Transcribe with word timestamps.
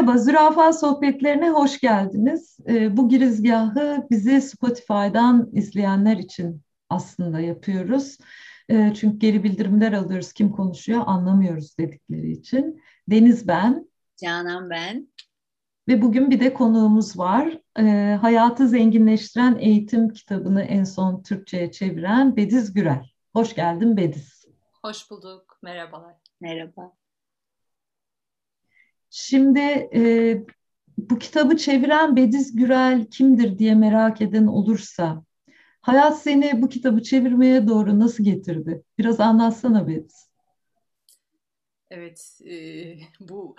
Merhaba, 0.00 0.18
Zürafa 0.18 0.72
Sohbetlerine 0.72 1.50
hoş 1.50 1.80
geldiniz. 1.80 2.58
Ee, 2.68 2.96
bu 2.96 3.08
girizgahı 3.08 4.06
bizi 4.10 4.40
Spotify'dan 4.40 5.50
izleyenler 5.52 6.16
için 6.16 6.62
aslında 6.88 7.40
yapıyoruz. 7.40 8.18
Ee, 8.70 8.92
çünkü 8.94 9.18
geri 9.18 9.44
bildirimler 9.44 9.92
alıyoruz, 9.92 10.32
kim 10.32 10.52
konuşuyor 10.52 11.02
anlamıyoruz 11.06 11.78
dedikleri 11.78 12.30
için. 12.30 12.82
Deniz 13.08 13.48
ben. 13.48 13.88
Canan 14.16 14.70
ben. 14.70 15.08
Ve 15.88 16.02
bugün 16.02 16.30
bir 16.30 16.40
de 16.40 16.54
konuğumuz 16.54 17.18
var. 17.18 17.58
Ee, 17.78 18.18
Hayatı 18.20 18.68
Zenginleştiren 18.68 19.58
Eğitim 19.60 20.08
kitabını 20.08 20.62
en 20.62 20.84
son 20.84 21.22
Türkçe'ye 21.22 21.72
çeviren 21.72 22.36
Bediz 22.36 22.72
Gürel. 22.72 23.06
Hoş 23.32 23.54
geldin 23.54 23.96
Bediz. 23.96 24.44
Hoş 24.84 25.10
bulduk, 25.10 25.58
merhabalar. 25.62 26.14
Merhaba. 26.40 26.99
Şimdi 29.10 29.60
e, 29.94 30.02
bu 30.98 31.18
kitabı 31.18 31.56
çeviren 31.56 32.16
Bediz 32.16 32.56
Gürel 32.56 33.06
kimdir 33.10 33.58
diye 33.58 33.74
merak 33.74 34.20
eden 34.20 34.46
olursa, 34.46 35.24
hayat 35.80 36.22
seni 36.22 36.62
bu 36.62 36.68
kitabı 36.68 37.02
çevirmeye 37.02 37.68
doğru 37.68 37.98
nasıl 37.98 38.24
getirdi? 38.24 38.82
Biraz 38.98 39.20
anlatsana 39.20 39.88
Bediz. 39.88 40.30
Evet, 41.90 42.40
e, 42.50 42.54
bu 43.20 43.56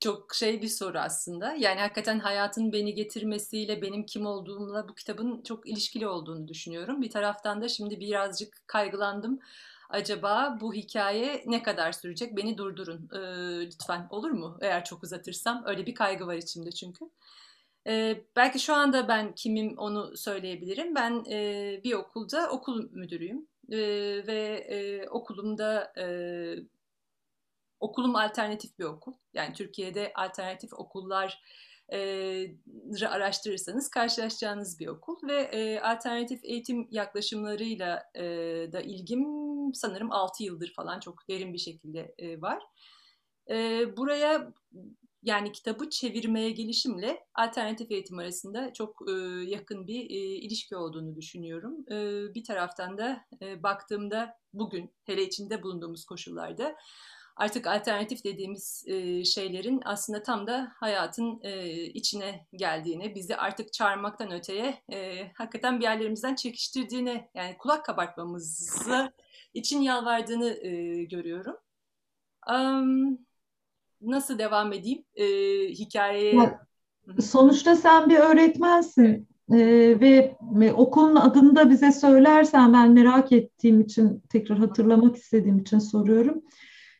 çok 0.00 0.34
şey 0.34 0.62
bir 0.62 0.68
soru 0.68 0.98
aslında. 0.98 1.54
Yani 1.54 1.80
hakikaten 1.80 2.18
hayatın 2.18 2.72
beni 2.72 2.94
getirmesiyle 2.94 3.82
benim 3.82 4.06
kim 4.06 4.26
olduğumla 4.26 4.88
bu 4.88 4.94
kitabın 4.94 5.42
çok 5.42 5.68
ilişkili 5.68 6.06
olduğunu 6.06 6.48
düşünüyorum. 6.48 7.02
Bir 7.02 7.10
taraftan 7.10 7.62
da 7.62 7.68
şimdi 7.68 8.00
birazcık 8.00 8.62
kaygılandım 8.66 9.40
acaba 9.88 10.58
bu 10.60 10.74
hikaye 10.74 11.42
ne 11.46 11.62
kadar 11.62 11.92
sürecek? 11.92 12.36
Beni 12.36 12.58
durdurun 12.58 13.08
e, 13.12 13.20
lütfen 13.66 14.06
olur 14.10 14.30
mu? 14.30 14.58
Eğer 14.60 14.84
çok 14.84 15.02
uzatırsam. 15.02 15.62
Öyle 15.66 15.86
bir 15.86 15.94
kaygı 15.94 16.26
var 16.26 16.34
içimde 16.34 16.72
çünkü. 16.72 17.04
E, 17.86 18.22
belki 18.36 18.58
şu 18.58 18.74
anda 18.74 19.08
ben 19.08 19.34
kimim 19.34 19.78
onu 19.78 20.16
söyleyebilirim. 20.16 20.94
Ben 20.94 21.24
e, 21.30 21.80
bir 21.84 21.92
okulda 21.92 22.50
okul 22.50 22.90
müdürüyüm. 22.92 23.46
E, 23.70 23.78
ve 24.26 24.66
e, 24.68 25.08
okulumda 25.08 25.92
e, 25.98 26.06
okulum 27.80 28.16
alternatif 28.16 28.78
bir 28.78 28.84
okul. 28.84 29.12
Yani 29.34 29.54
Türkiye'de 29.54 30.12
alternatif 30.14 30.72
okullar 30.72 31.42
e, 31.92 33.08
araştırırsanız 33.08 33.90
karşılaşacağınız 33.90 34.80
bir 34.80 34.86
okul 34.86 35.28
ve 35.28 35.42
e, 35.42 35.80
alternatif 35.80 36.44
eğitim 36.44 36.88
yaklaşımlarıyla 36.90 38.02
e, 38.14 38.22
da 38.72 38.80
ilgim 38.80 39.24
sanırım 39.74 40.12
6 40.12 40.42
yıldır 40.42 40.72
falan 40.72 41.00
çok 41.00 41.28
derin 41.28 41.52
bir 41.52 41.58
şekilde 41.58 42.14
e, 42.18 42.40
var. 42.40 42.62
E, 43.50 43.86
buraya 43.96 44.52
yani 45.24 45.52
kitabı 45.52 45.90
çevirmeye 45.90 46.50
gelişimle 46.50 47.26
alternatif 47.34 47.90
eğitim 47.90 48.18
arasında 48.18 48.72
çok 48.72 49.02
e, 49.08 49.12
yakın 49.50 49.86
bir 49.86 50.10
e, 50.10 50.16
ilişki 50.16 50.76
olduğunu 50.76 51.16
düşünüyorum. 51.16 51.84
E, 51.90 51.94
bir 52.34 52.44
taraftan 52.44 52.98
da 52.98 53.24
e, 53.42 53.62
baktığımda 53.62 54.38
bugün 54.52 54.90
hele 55.04 55.22
içinde 55.22 55.62
bulunduğumuz 55.62 56.04
koşullarda 56.04 56.76
artık 57.36 57.66
alternatif 57.66 58.24
dediğimiz 58.24 58.84
e, 58.86 59.24
şeylerin 59.24 59.80
aslında 59.84 60.22
tam 60.22 60.46
da 60.46 60.72
hayatın 60.76 61.40
e, 61.42 61.74
içine 61.74 62.46
geldiğini, 62.52 63.14
bizi 63.14 63.36
artık 63.36 63.72
çağırmaktan 63.72 64.32
öteye 64.32 64.82
e, 64.92 65.28
hakikaten 65.34 65.78
bir 65.78 65.84
yerlerimizden 65.84 66.34
çekiştirdiğini, 66.34 67.28
yani 67.34 67.56
kulak 67.58 67.84
kabartmamızı 67.84 69.12
için 69.54 69.80
yalvardığını 69.80 70.50
e, 70.50 71.04
görüyorum. 71.04 71.56
Um, 72.50 73.18
nasıl 74.00 74.38
devam 74.38 74.72
edeyim 74.72 75.04
e, 75.14 75.26
hikayeye? 75.68 76.58
Sonuçta 77.20 77.76
sen 77.76 78.10
bir 78.10 78.16
öğretmensin. 78.16 79.28
Ee, 79.52 79.56
ve, 80.00 80.36
ve 80.42 80.72
okulun 80.72 81.16
adını 81.16 81.56
da 81.56 81.70
bize 81.70 81.92
söylersen 81.92 82.72
ben 82.72 82.90
merak 82.90 83.32
ettiğim 83.32 83.80
için 83.80 84.22
tekrar 84.28 84.58
hatırlamak 84.58 85.16
istediğim 85.16 85.58
için 85.58 85.78
soruyorum. 85.78 86.42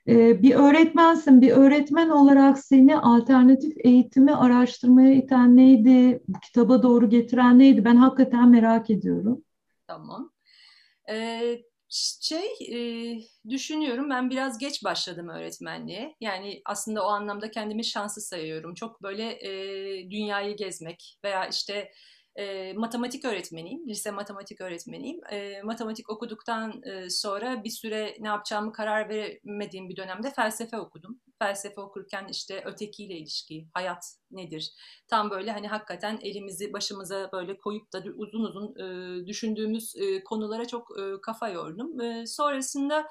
Ee, 0.09 0.43
bir 0.43 0.55
öğretmensin, 0.55 1.41
bir 1.41 1.51
öğretmen 1.51 2.09
olarak 2.09 2.59
seni 2.59 2.99
alternatif 2.99 3.73
eğitimi 3.85 4.35
araştırmaya 4.35 5.15
iten 5.15 5.57
neydi? 5.57 6.23
Kitaba 6.43 6.83
doğru 6.83 7.11
getiren 7.11 7.59
neydi? 7.59 7.85
Ben 7.85 7.97
hakikaten 7.97 8.49
merak 8.49 8.91
ediyorum. 8.91 9.45
Tamam. 9.87 10.31
Ee, 11.11 11.63
şey 12.23 12.47
e, 12.73 12.79
düşünüyorum 13.49 14.11
ben 14.11 14.31
biraz 14.31 14.59
geç 14.59 14.85
başladım 14.85 15.29
öğretmenliğe. 15.29 16.17
Yani 16.21 16.63
aslında 16.65 17.07
o 17.07 17.09
anlamda 17.09 17.51
kendimi 17.51 17.85
şanslı 17.85 18.23
sayıyorum. 18.23 18.75
Çok 18.75 19.03
böyle 19.03 19.29
e, 19.31 20.11
dünyayı 20.11 20.57
gezmek 20.57 21.19
veya 21.25 21.47
işte 21.47 21.91
e, 22.37 22.73
matematik 22.73 23.25
öğretmeniyim, 23.25 23.89
lise 23.89 24.11
matematik 24.11 24.61
öğretmeniyim. 24.61 25.21
E, 25.31 25.63
matematik 25.63 26.11
okuduktan 26.11 26.83
e, 26.83 27.11
sonra 27.11 27.65
bir 27.65 27.71
süre 27.71 28.17
ne 28.21 28.29
yapacağımı 28.29 28.73
karar 28.73 29.09
veremediğim 29.09 29.89
bir 29.89 29.97
dönemde 29.97 30.31
felsefe 30.31 30.79
okudum. 30.79 31.21
Felsefe 31.39 31.81
okurken 31.81 32.29
işte 32.31 32.63
ötekiyle 32.65 33.15
ilişki, 33.15 33.69
hayat 33.75 34.05
nedir? 34.31 34.73
Tam 35.09 35.31
böyle 35.31 35.53
hani 35.53 35.69
hakikaten 35.69 36.19
elimizi 36.23 36.73
başımıza 36.73 37.31
böyle 37.33 37.59
koyup 37.59 37.93
da 37.93 38.05
uzun 38.17 38.45
uzun 38.45 38.75
e, 38.79 39.27
düşündüğümüz 39.27 39.97
e, 39.97 40.25
konulara 40.25 40.67
çok 40.67 40.99
e, 40.99 41.21
kafa 41.23 41.49
yordum. 41.49 42.01
E, 42.01 42.27
sonrasında 42.27 43.07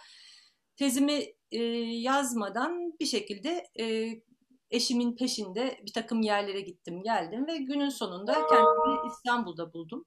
tezimi 0.76 1.24
e, 1.52 1.64
yazmadan 1.84 2.94
bir 3.00 3.06
şekilde 3.06 3.68
e, 3.80 4.10
eşimin 4.74 5.16
peşinde 5.16 5.80
bir 5.86 5.94
takım 5.94 6.22
yerlere 6.22 6.62
gittim 6.62 7.04
geldim 7.04 7.48
ve 7.48 7.58
günün 7.58 7.90
sonunda 7.90 8.34
kendimi 8.34 9.08
İstanbul'da 9.08 9.74
buldum. 9.74 10.06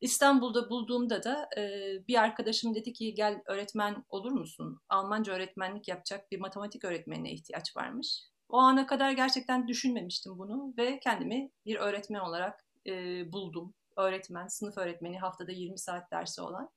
İstanbul'da 0.00 0.70
bulduğumda 0.70 1.24
da 1.24 1.48
e, 1.56 1.62
bir 2.08 2.22
arkadaşım 2.22 2.74
dedi 2.74 2.92
ki 2.92 3.14
gel 3.14 3.42
öğretmen 3.46 4.04
olur 4.08 4.32
musun? 4.32 4.80
Almanca 4.88 5.32
öğretmenlik 5.32 5.88
yapacak 5.88 6.32
bir 6.32 6.40
matematik 6.40 6.84
öğretmenine 6.84 7.32
ihtiyaç 7.32 7.76
varmış. 7.76 8.22
O 8.48 8.58
ana 8.58 8.86
kadar 8.86 9.10
gerçekten 9.10 9.68
düşünmemiştim 9.68 10.38
bunu 10.38 10.74
ve 10.78 11.00
kendimi 11.00 11.50
bir 11.66 11.76
öğretmen 11.76 12.20
olarak 12.20 12.64
e, 12.86 12.92
buldum. 13.32 13.74
Öğretmen, 13.96 14.46
sınıf 14.46 14.78
öğretmeni 14.78 15.18
haftada 15.18 15.52
20 15.52 15.78
saat 15.78 16.10
dersi 16.10 16.42
olan. 16.42 16.70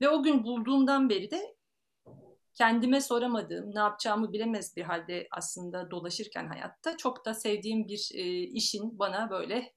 Ve 0.00 0.08
o 0.08 0.22
gün 0.22 0.44
bulduğumdan 0.44 1.08
beri 1.08 1.30
de 1.30 1.54
kendime 2.54 3.00
soramadığım, 3.00 3.74
ne 3.74 3.78
yapacağımı 3.78 4.32
bilemez 4.32 4.76
bir 4.76 4.82
halde 4.82 5.28
aslında 5.30 5.90
dolaşırken 5.90 6.46
hayatta 6.48 6.96
çok 6.96 7.24
da 7.24 7.34
sevdiğim 7.34 7.88
bir 7.88 8.10
e, 8.14 8.40
işin 8.42 8.98
bana 8.98 9.30
böyle 9.30 9.72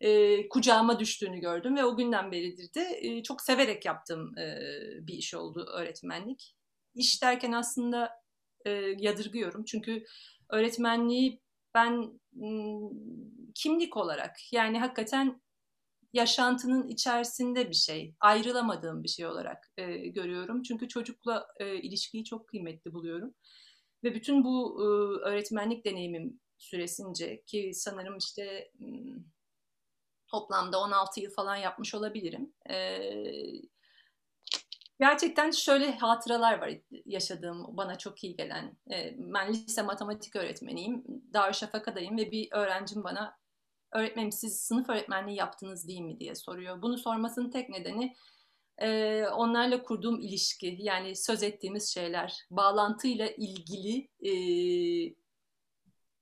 e, 0.00 0.48
kucağıma 0.48 1.00
düştüğünü 1.00 1.40
gördüm 1.40 1.76
ve 1.76 1.84
o 1.84 1.96
günden 1.96 2.32
beridir 2.32 2.74
de 2.74 2.98
e, 3.02 3.22
çok 3.22 3.40
severek 3.40 3.84
yaptığım 3.84 4.38
e, 4.38 4.58
bir 5.06 5.14
iş 5.14 5.34
oldu 5.34 5.66
öğretmenlik. 5.74 6.54
İş 6.94 7.22
derken 7.22 7.52
aslında 7.52 8.10
e, 8.64 8.70
yadırgıyorum 8.98 9.64
çünkü 9.64 10.04
öğretmenliği 10.50 11.42
ben 11.74 12.20
kimlik 13.54 13.96
olarak 13.96 14.52
yani 14.52 14.78
hakikaten 14.78 15.42
yaşantının 16.12 16.88
içerisinde 16.88 17.70
bir 17.70 17.74
şey, 17.74 18.14
ayrılamadığım 18.20 19.02
bir 19.02 19.08
şey 19.08 19.26
olarak 19.26 19.70
e, 19.76 19.96
görüyorum. 19.96 20.62
Çünkü 20.62 20.88
çocukla 20.88 21.46
e, 21.60 21.76
ilişkiyi 21.76 22.24
çok 22.24 22.48
kıymetli 22.48 22.92
buluyorum. 22.92 23.34
Ve 24.04 24.14
bütün 24.14 24.44
bu 24.44 24.78
e, 24.80 24.84
öğretmenlik 25.28 25.84
deneyimim 25.84 26.40
süresince 26.58 27.42
ki 27.42 27.70
sanırım 27.74 28.18
işte 28.18 28.72
toplamda 30.28 30.80
16 30.80 31.20
yıl 31.20 31.30
falan 31.30 31.56
yapmış 31.56 31.94
olabilirim. 31.94 32.52
E, 32.70 33.00
gerçekten 35.00 35.50
şöyle 35.50 35.96
hatıralar 35.96 36.58
var 36.58 36.70
yaşadığım 37.06 37.76
bana 37.76 37.98
çok 37.98 38.24
iyi 38.24 38.36
gelen. 38.36 38.76
E, 38.92 39.14
ben 39.18 39.52
lise 39.52 39.82
matematik 39.82 40.36
öğretmeniyim. 40.36 41.04
Darüşşafaka'dayım 41.32 42.18
ve 42.18 42.30
bir 42.30 42.48
öğrencim 42.52 43.04
bana 43.04 43.41
öğretmenim 43.92 44.32
siz 44.32 44.60
sınıf 44.60 44.88
öğretmenliği 44.88 45.38
yaptınız 45.38 45.88
değil 45.88 46.00
mi 46.00 46.20
diye 46.20 46.34
soruyor. 46.34 46.82
Bunu 46.82 46.98
sormasının 46.98 47.50
tek 47.50 47.68
nedeni 47.68 48.16
e, 48.78 49.24
onlarla 49.26 49.82
kurduğum 49.82 50.20
ilişki 50.20 50.76
yani 50.80 51.16
söz 51.16 51.42
ettiğimiz 51.42 51.94
şeyler 51.94 52.46
bağlantıyla 52.50 53.28
ilgili 53.28 54.08
e, 54.20 54.32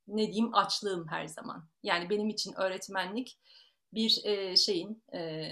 ne 0.08 0.26
diyeyim 0.26 0.55
açlığım 0.55 1.08
her 1.08 1.26
zaman. 1.26 1.69
Yani 1.82 2.11
benim 2.11 2.28
için 2.28 2.52
öğretmenlik 2.61 3.38
bir 3.94 4.20
e, 4.25 4.56
şeyin 4.56 5.02
e, 5.14 5.50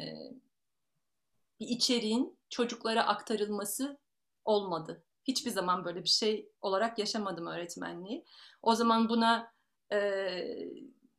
bir 1.60 1.68
içeriğin 1.68 2.38
çocuklara 2.48 3.06
aktarılması 3.06 3.98
olmadı. 4.44 5.04
Hiçbir 5.24 5.50
zaman 5.50 5.84
böyle 5.84 6.02
bir 6.02 6.08
şey 6.08 6.48
olarak 6.60 6.98
yaşamadım 6.98 7.46
öğretmenliği. 7.46 8.24
O 8.62 8.74
zaman 8.74 9.08
buna 9.08 9.52
e, 9.92 9.98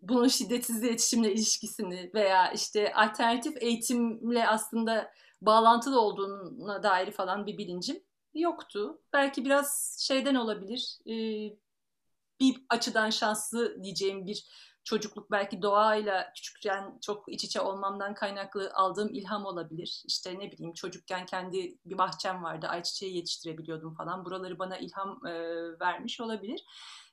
bunun 0.02 0.28
şiddetsiz 0.28 0.84
iletişimle 0.84 1.34
ilişkisini 1.34 2.12
veya 2.14 2.52
işte 2.52 2.94
alternatif 2.94 3.64
eğitimle 3.64 4.48
aslında 4.48 5.12
bağlantılı 5.42 6.02
olduğuna 6.02 6.84
dair 6.84 7.12
falan 7.12 7.46
bir 7.46 7.58
bilincim 7.58 8.04
yoktu. 8.34 9.02
Belki 9.14 9.46
biraz 9.46 9.98
şeyden 10.00 10.36
olabilir, 10.36 10.98
e, 11.06 11.14
bir 12.40 12.66
açıdan 12.70 13.10
şanslı 13.10 13.84
diyeceğim 13.84 14.28
bir 14.28 14.46
çocukluk 14.84 15.32
belki 15.32 15.62
doğayla 15.62 16.34
küçükken 16.36 17.00
çok 17.02 17.34
iç 17.34 17.44
içe 17.44 17.62
olmamdan 17.62 18.14
kaynaklı 18.14 18.72
aldığım 18.74 19.14
ilham 19.14 19.46
olabilir. 19.46 20.04
İşte 20.06 20.40
ne 20.40 20.52
bileyim 20.52 20.74
çocukken 20.74 21.26
kendi 21.26 21.78
bir 21.86 21.98
bahçem 21.98 22.44
vardı, 22.44 22.68
ayçiçeği 22.68 23.16
yetiştirebiliyordum 23.16 23.96
falan. 23.96 24.26
Buraları 24.26 24.60
bana 24.60 24.78
ilham 24.78 25.26
e, 25.26 25.34
vermiş 25.80 26.22
olabilir. 26.22 26.66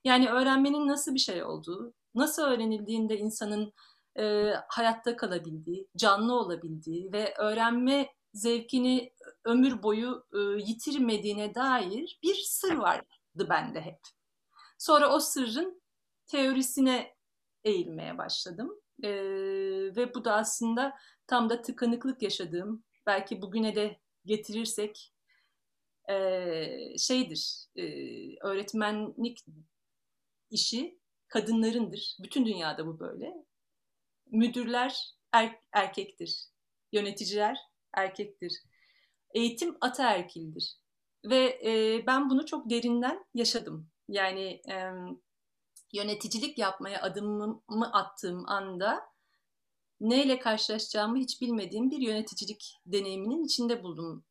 Yani 0.05 0.29
öğrenmenin 0.29 0.89
nasıl 0.89 1.15
bir 1.15 1.21
şey 1.21 1.45
olduğu, 1.45 1.95
nasıl 2.17 2.43
öğrenildiğinde 2.43 3.19
insanın 3.19 3.73
e, 4.19 4.53
hayatta 4.69 5.17
kalabildiği, 5.17 5.89
canlı 5.97 6.35
olabildiği 6.35 7.13
ve 7.13 7.35
öğrenme 7.39 8.09
zevkini 8.33 9.13
ömür 9.45 9.83
boyu 9.83 10.27
e, 10.35 10.39
yitirmediğine 10.39 11.55
dair 11.55 12.19
bir 12.23 12.35
sır 12.35 12.75
vardı 12.75 13.05
bende 13.51 13.81
hep. 13.81 13.99
Sonra 14.79 15.15
o 15.15 15.21
sırrın 15.21 15.83
teorisine 16.27 17.17
eğilmeye 17.65 18.19
başladım. 18.19 18.81
E, 19.03 19.11
ve 19.97 20.15
bu 20.15 20.25
da 20.25 20.35
aslında 20.35 20.95
tam 21.27 21.51
da 21.51 21.63
tıkanıklık 21.63 22.23
yaşadığım, 22.23 22.85
belki 23.07 23.43
bugüne 23.43 23.75
de 23.75 24.01
getirirsek 24.25 25.13
e, 26.11 26.99
şeydir, 26.99 27.67
e, 27.77 27.85
öğretmenlik 28.47 29.45
işi 30.51 30.99
kadınlarındır. 31.29 32.17
Bütün 32.23 32.47
dünyada 32.47 32.87
bu 32.87 33.01
böyle. 33.01 33.33
Müdürler 34.27 35.15
er, 35.33 35.61
erkektir, 35.73 36.49
yöneticiler 36.93 37.59
erkektir. 37.95 38.53
Eğitim 39.35 39.77
ataerkildir. 39.81 40.77
Ve 41.25 41.61
e, 41.65 42.03
ben 42.07 42.31
bunu 42.31 42.47
çok 42.47 42.71
derinden 42.71 43.25
yaşadım. 43.35 43.91
Yani 44.09 44.63
e, 44.71 44.91
yöneticilik 45.93 46.59
yapmaya 46.59 47.03
adımımı 47.03 47.93
attığım 47.93 48.49
anda 48.49 49.03
neyle 50.01 50.39
karşılaşacağımı 50.39 51.19
hiç 51.19 51.41
bilmediğim 51.41 51.91
bir 51.91 51.99
yöneticilik 51.99 52.75
deneyiminin 52.87 53.45
içinde 53.45 53.83
buldum 53.83 54.25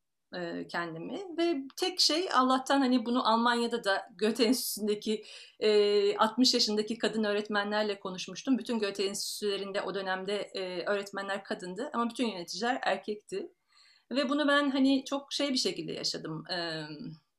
kendimi 0.68 1.22
ve 1.38 1.62
tek 1.76 2.00
şey 2.00 2.28
Allah'tan 2.32 2.80
hani 2.80 3.06
bunu 3.06 3.28
Almanya'da 3.28 3.84
da 3.84 4.08
Goethe 4.18 4.44
Enstitüsü'ndeki 4.44 5.24
e, 5.60 6.16
60 6.16 6.54
yaşındaki 6.54 6.98
kadın 6.98 7.24
öğretmenlerle 7.24 8.00
konuşmuştum. 8.00 8.58
Bütün 8.58 8.78
Goethe 8.78 9.04
Enstitüsülerinde 9.04 9.82
o 9.82 9.94
dönemde 9.94 10.50
öğretmenler 10.86 11.44
kadındı 11.44 11.90
ama 11.92 12.10
bütün 12.10 12.26
yöneticiler 12.26 12.78
erkekti. 12.82 13.52
Ve 14.10 14.28
bunu 14.28 14.48
ben 14.48 14.70
hani 14.70 15.04
çok 15.04 15.32
şey 15.32 15.48
bir 15.52 15.58
şekilde 15.58 15.92
yaşadım. 15.92 16.44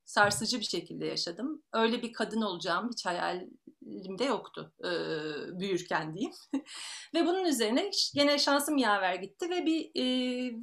Sarsıcı 0.05 0.59
bir 0.59 0.65
şekilde 0.65 1.05
yaşadım. 1.05 1.61
Öyle 1.73 2.01
bir 2.01 2.13
kadın 2.13 2.41
olacağım 2.41 2.89
hiç 2.91 3.05
hayalimde 3.05 4.23
yoktu 4.23 4.73
büyürken 5.59 6.13
diyeyim. 6.13 6.33
ve 7.13 7.25
bunun 7.25 7.45
üzerine 7.45 7.91
yine 8.13 8.39
şansım 8.39 8.77
yaver 8.77 9.15
gitti 9.15 9.49
ve 9.49 9.65
bir 9.65 9.91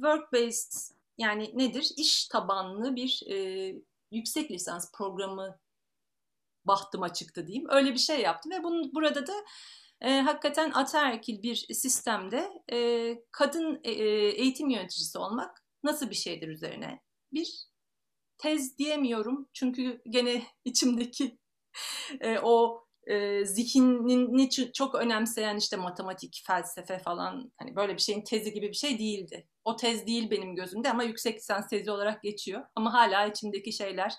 work-based 0.01 0.94
yani 1.17 1.51
nedir? 1.53 1.91
İş 1.97 2.27
tabanlı 2.27 2.95
bir 2.95 3.21
e, 3.31 3.35
yüksek 4.11 4.51
lisans 4.51 4.91
programı 4.91 5.59
bahtıma 6.65 7.13
çıktı 7.13 7.47
diyeyim. 7.47 7.67
Öyle 7.69 7.93
bir 7.93 7.99
şey 7.99 8.21
yaptım 8.21 8.51
ve 8.51 8.63
bunun 8.63 8.93
burada 8.95 9.27
da 9.27 9.33
e, 10.01 10.19
hakikaten 10.19 10.71
ataerkil 10.71 11.43
bir 11.43 11.55
sistemde 11.55 12.63
e, 12.71 13.09
kadın 13.31 13.79
e, 13.83 13.91
eğitim 13.91 14.69
yöneticisi 14.69 15.17
olmak 15.17 15.65
nasıl 15.83 16.09
bir 16.09 16.15
şeydir 16.15 16.47
üzerine 16.47 17.01
bir 17.33 17.67
tez 18.37 18.77
diyemiyorum 18.77 19.49
çünkü 19.53 20.01
gene 20.09 20.43
içimdeki 20.65 21.37
e, 22.21 22.39
o 22.39 22.85
e, 23.07 23.45
zihnini 23.45 24.49
çok 24.73 24.95
önemseyen 24.95 25.57
işte 25.57 25.77
matematik, 25.77 26.43
felsefe 26.47 26.99
falan 26.99 27.51
hani 27.57 27.75
böyle 27.75 27.93
bir 27.93 28.01
şeyin 28.01 28.23
tezi 28.23 28.53
gibi 28.53 28.67
bir 28.67 28.73
şey 28.73 28.99
değildi. 28.99 29.47
O 29.65 29.75
tez 29.75 30.07
değil 30.07 30.31
benim 30.31 30.55
gözümde 30.55 30.89
ama 30.91 31.03
yüksek 31.03 31.37
lisans 31.37 31.69
tezi 31.69 31.91
olarak 31.91 32.23
geçiyor. 32.23 32.65
Ama 32.75 32.93
hala 32.93 33.25
içimdeki 33.25 33.73
şeyler 33.73 34.13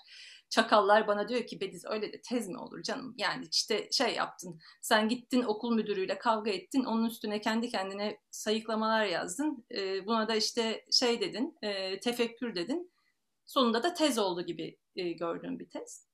çakallar 0.49 1.07
bana 1.07 1.29
diyor 1.29 1.47
ki 1.47 1.61
Bediz 1.61 1.85
öyle 1.85 2.13
de 2.13 2.21
tez 2.21 2.47
mi 2.47 2.57
olur 2.57 2.83
canım? 2.83 3.15
Yani 3.17 3.47
işte 3.51 3.89
şey 3.91 4.15
yaptın 4.15 4.59
sen 4.81 5.09
gittin 5.09 5.43
okul 5.43 5.75
müdürüyle 5.75 6.17
kavga 6.17 6.51
ettin 6.51 6.83
onun 6.83 7.05
üstüne 7.05 7.41
kendi 7.41 7.69
kendine 7.69 8.19
sayıklamalar 8.31 9.05
yazdın. 9.05 9.65
E, 9.71 10.05
buna 10.05 10.27
da 10.27 10.35
işte 10.35 10.85
şey 10.91 11.21
dedin 11.21 11.57
e, 11.61 11.99
tefekkür 11.99 12.55
dedin. 12.55 12.91
Sonunda 13.45 13.83
da 13.83 13.93
tez 13.93 14.17
oldu 14.17 14.45
gibi 14.45 14.77
e, 14.95 15.11
gördüğüm 15.11 15.59
bir 15.59 15.69
tez. 15.69 16.07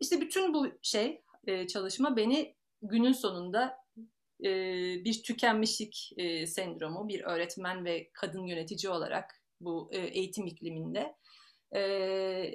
İşte 0.00 0.20
bütün 0.20 0.54
bu 0.54 0.68
şey 0.82 1.22
e, 1.46 1.66
çalışma 1.66 2.16
beni 2.16 2.56
günün 2.82 3.12
sonunda 3.12 3.85
e, 4.44 4.50
bir 5.04 5.22
tükenmişlik 5.22 6.10
e, 6.16 6.46
sendromu, 6.46 7.08
bir 7.08 7.20
öğretmen 7.20 7.84
ve 7.84 8.10
kadın 8.12 8.46
yönetici 8.46 8.92
olarak 8.92 9.42
bu 9.60 9.90
e, 9.92 9.98
eğitim 9.98 10.46
ikliminde 10.46 11.16
e, 11.72 11.80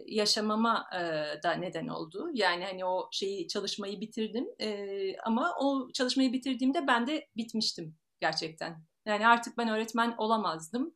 yaşamama 0.07 0.89
e, 0.93 0.99
da 1.43 1.51
neden 1.51 1.87
oldu. 1.87 2.29
Yani 2.33 2.65
hani 2.65 2.85
o 2.85 3.09
şeyi 3.11 3.47
çalışmayı 3.47 4.01
bitirdim 4.01 4.47
e, 4.59 5.17
ama 5.17 5.55
o 5.59 5.91
çalışmayı 5.93 6.33
bitirdiğimde 6.33 6.87
ben 6.87 7.07
de 7.07 7.27
bitmiştim 7.37 7.95
gerçekten. 8.19 8.83
Yani 9.05 9.27
artık 9.27 9.57
ben 9.57 9.69
öğretmen 9.69 10.15
olamazdım, 10.17 10.95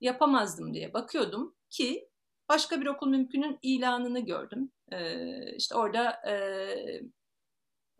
yapamazdım 0.00 0.74
diye 0.74 0.94
bakıyordum 0.94 1.54
ki 1.70 2.08
başka 2.48 2.80
bir 2.80 2.86
okul 2.86 3.08
mümkünün 3.08 3.58
ilanını 3.62 4.20
gördüm. 4.20 4.72
E, 4.92 5.56
işte 5.56 5.74
orada 5.74 6.30
e, 6.30 6.36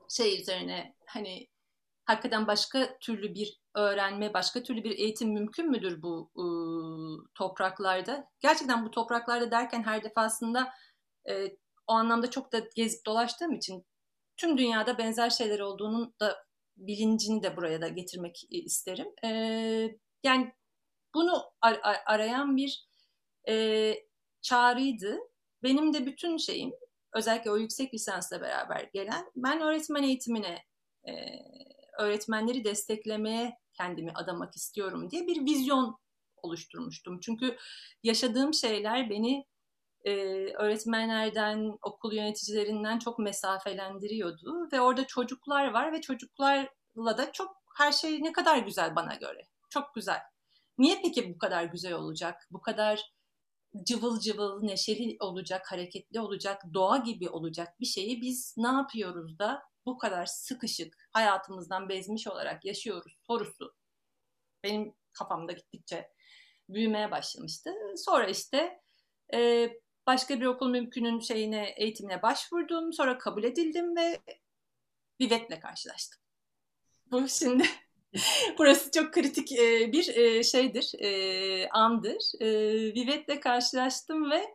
şey 0.09 0.41
üzerine 0.41 0.95
hani 1.07 1.49
hakikaten 2.05 2.47
başka 2.47 2.99
türlü 2.99 3.35
bir 3.35 3.61
öğrenme, 3.75 4.35
başka 4.35 4.63
türlü 4.63 4.85
bir 4.85 4.99
eğitim 4.99 5.33
mümkün 5.33 5.71
müdür 5.71 6.03
bu 6.03 6.31
e, 6.37 6.45
topraklarda? 7.35 8.29
Gerçekten 8.41 8.85
bu 8.85 8.91
topraklarda 8.91 9.51
derken 9.51 9.83
her 9.83 10.05
defasında 10.05 10.73
e, 11.29 11.47
o 11.87 11.93
anlamda 11.93 12.31
çok 12.31 12.53
da 12.53 12.59
gezip 12.77 13.07
dolaştığım 13.07 13.53
için 13.53 13.87
tüm 14.37 14.59
dünyada 14.59 14.99
benzer 14.99 15.31
şeyler 15.31 15.61
olduğunun 15.61 16.15
da 16.21 16.45
bilincini 16.77 17.43
de 17.43 17.57
buraya 17.57 17.81
da 17.81 17.89
getirmek 17.89 18.41
isterim. 18.51 19.07
E, 19.25 19.29
yani 20.25 20.53
bunu 21.15 21.43
ar- 21.61 22.03
arayan 22.07 22.57
bir 22.57 22.87
e, 23.49 23.95
çağrıydı. 24.43 25.19
Benim 25.63 25.95
de 25.95 26.07
bütün 26.07 26.37
şeyim 26.37 26.73
özellikle 27.15 27.51
o 27.51 27.57
yüksek 27.57 27.95
lisansla 27.95 28.41
beraber 28.41 28.91
gelen 28.95 29.31
ben 29.37 29.61
öğretmen 29.61 30.03
eğitimine 30.03 30.59
e, 31.09 31.13
öğretmenleri 31.99 32.65
desteklemeye 32.65 33.59
kendimi 33.73 34.13
adamak 34.13 34.57
istiyorum 34.57 35.11
diye 35.11 35.27
bir 35.27 35.45
vizyon 35.45 35.99
oluşturmuştum. 36.37 37.21
Çünkü 37.21 37.57
yaşadığım 38.03 38.55
şeyler 38.55 39.11
beni 39.11 39.47
e, 40.05 40.13
öğretmenlerden, 40.55 41.79
okul 41.83 42.13
yöneticilerinden 42.13 42.99
çok 42.99 43.19
mesafelendiriyordu 43.19 44.69
ve 44.73 44.81
orada 44.81 45.07
çocuklar 45.07 45.71
var 45.71 45.93
ve 45.93 46.01
çocuklarla 46.01 47.19
da 47.19 47.33
çok 47.33 47.57
her 47.77 47.93
şey 47.93 48.23
ne 48.23 48.33
kadar 48.33 48.59
güzel 48.59 48.97
bana 48.97 49.15
göre. 49.15 49.49
Çok 49.71 49.95
güzel. 49.95 50.21
Niye 50.79 51.01
peki 51.03 51.35
bu 51.35 51.39
kadar 51.39 51.65
güzel 51.65 51.93
olacak? 51.93 52.49
Bu 52.51 52.61
kadar 52.61 53.15
cıvıl 53.83 54.21
cıvıl, 54.21 54.63
neşeli 54.63 55.17
olacak, 55.21 55.73
hareketli 55.73 56.21
olacak, 56.21 56.63
doğa 56.75 56.97
gibi 56.97 57.29
olacak 57.29 57.81
bir 57.81 57.87
şeyi 57.87 58.21
biz 58.21 58.55
ne 58.57 58.69
yapıyoruz 58.69 59.39
da 59.39 59.63
bu 59.87 59.99
kadar 59.99 60.27
sıkışık 60.27 61.09
hayatımızdan 61.13 61.89
bezmiş 61.89 62.27
olarak 62.27 62.65
yaşıyoruz 62.65 63.19
sorusu 63.27 63.75
benim 64.65 64.95
kafamda 65.13 65.53
gittikçe 65.53 66.11
büyümeye 66.69 67.11
başlamıştı. 67.11 67.71
Sonra 67.97 68.27
işte 68.27 68.81
e, 69.35 69.71
başka 70.07 70.41
bir 70.41 70.47
okul 70.47 70.71
mümkünün 70.71 71.21
şeyine 71.21 71.75
eğitimine 71.77 72.23
başvurdum. 72.23 72.93
Sonra 72.93 73.19
kabul 73.19 73.45
edildim 73.45 73.97
ve 73.97 74.23
Vivet'le 75.21 75.61
karşılaştım. 75.61 76.21
Bu 77.11 77.29
şimdi 77.29 77.65
Burası 78.59 78.91
çok 78.91 79.13
kritik 79.13 79.53
e, 79.53 79.93
bir 79.93 80.17
e, 80.17 80.43
şeydir, 80.43 80.93
e, 80.99 81.69
andır. 81.69 82.33
Vivet'le 82.95 83.41
karşılaştım 83.41 84.31
ve 84.31 84.55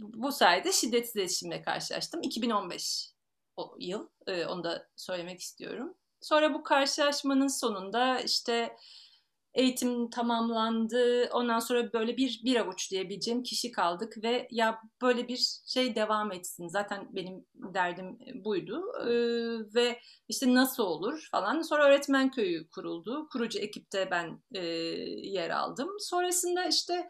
bu 0.00 0.32
sayede 0.32 0.72
şiddetsiz 0.72 1.16
iletişimle 1.16 1.62
karşılaştım. 1.62 2.22
2015 2.22 3.10
o 3.56 3.76
yıl, 3.78 4.08
onu 4.48 4.64
da 4.64 4.88
söylemek 4.96 5.40
istiyorum. 5.40 5.94
Sonra 6.20 6.54
bu 6.54 6.62
karşılaşmanın 6.62 7.60
sonunda 7.60 8.20
işte 8.20 8.76
eğitim 9.54 10.10
tamamlandı. 10.10 11.28
Ondan 11.32 11.58
sonra 11.58 11.92
böyle 11.92 12.16
bir 12.16 12.40
bir 12.44 12.56
avuç 12.56 12.90
diyebileceğim 12.90 13.42
kişi 13.42 13.72
kaldık 13.72 14.22
ve 14.22 14.48
ya 14.50 14.82
böyle 15.02 15.28
bir 15.28 15.60
şey 15.66 15.94
devam 15.94 16.32
etsin. 16.32 16.68
Zaten 16.68 17.08
benim 17.14 17.46
derdim 17.54 18.18
buydu. 18.44 18.82
Ee, 19.00 19.74
ve 19.74 20.00
işte 20.28 20.54
nasıl 20.54 20.82
olur 20.82 21.28
falan. 21.30 21.62
Sonra 21.62 21.84
öğretmen 21.84 22.30
köyü 22.30 22.68
kuruldu. 22.68 23.28
Kurucu 23.32 23.58
ekipte 23.58 24.08
ben 24.10 24.42
e, 24.54 24.64
yer 25.28 25.50
aldım. 25.50 25.88
Sonrasında 26.00 26.66
işte 26.66 27.08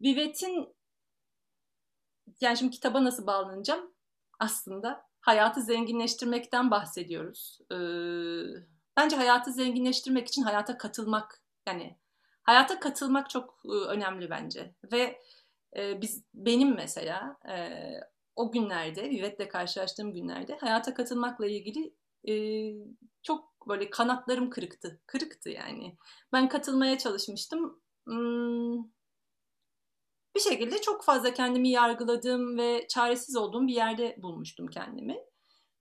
Vivet'in 0.00 0.73
yani 2.40 2.56
şimdi 2.56 2.70
kitaba 2.70 3.04
nasıl 3.04 3.26
bağlanacağım? 3.26 3.94
aslında 4.38 5.06
hayatı 5.20 5.62
zenginleştirmekten 5.62 6.70
bahsediyoruz. 6.70 7.58
Ee, 7.72 7.76
bence 8.96 9.16
hayatı 9.16 9.52
zenginleştirmek 9.52 10.28
için 10.28 10.42
hayata 10.42 10.78
katılmak 10.78 11.42
yani 11.66 11.98
hayata 12.42 12.80
katılmak 12.80 13.30
çok 13.30 13.62
e, 13.64 13.68
önemli 13.68 14.30
bence 14.30 14.74
ve 14.92 15.22
e, 15.76 16.00
biz 16.00 16.24
benim 16.34 16.74
mesela 16.74 17.36
e, 17.48 17.80
o 18.36 18.52
günlerde 18.52 19.10
Vivet'le 19.10 19.48
karşılaştığım 19.48 20.12
günlerde 20.12 20.56
hayata 20.56 20.94
katılmakla 20.94 21.46
ilgili 21.46 21.94
e, 22.28 22.34
çok 23.22 23.68
böyle 23.68 23.90
kanatlarım 23.90 24.50
kırıktı. 24.50 25.00
Kırıktı 25.06 25.50
yani. 25.50 25.96
Ben 26.32 26.48
katılmaya 26.48 26.98
çalışmıştım. 26.98 27.80
Hmm, 28.06 28.84
bir 30.34 30.40
şekilde 30.40 30.80
çok 30.80 31.04
fazla 31.04 31.34
kendimi 31.34 31.68
yargıladığım 31.68 32.58
ve 32.58 32.86
çaresiz 32.88 33.36
olduğum 33.36 33.66
bir 33.66 33.74
yerde 33.74 34.16
bulmuştum 34.18 34.66
kendimi. 34.66 35.18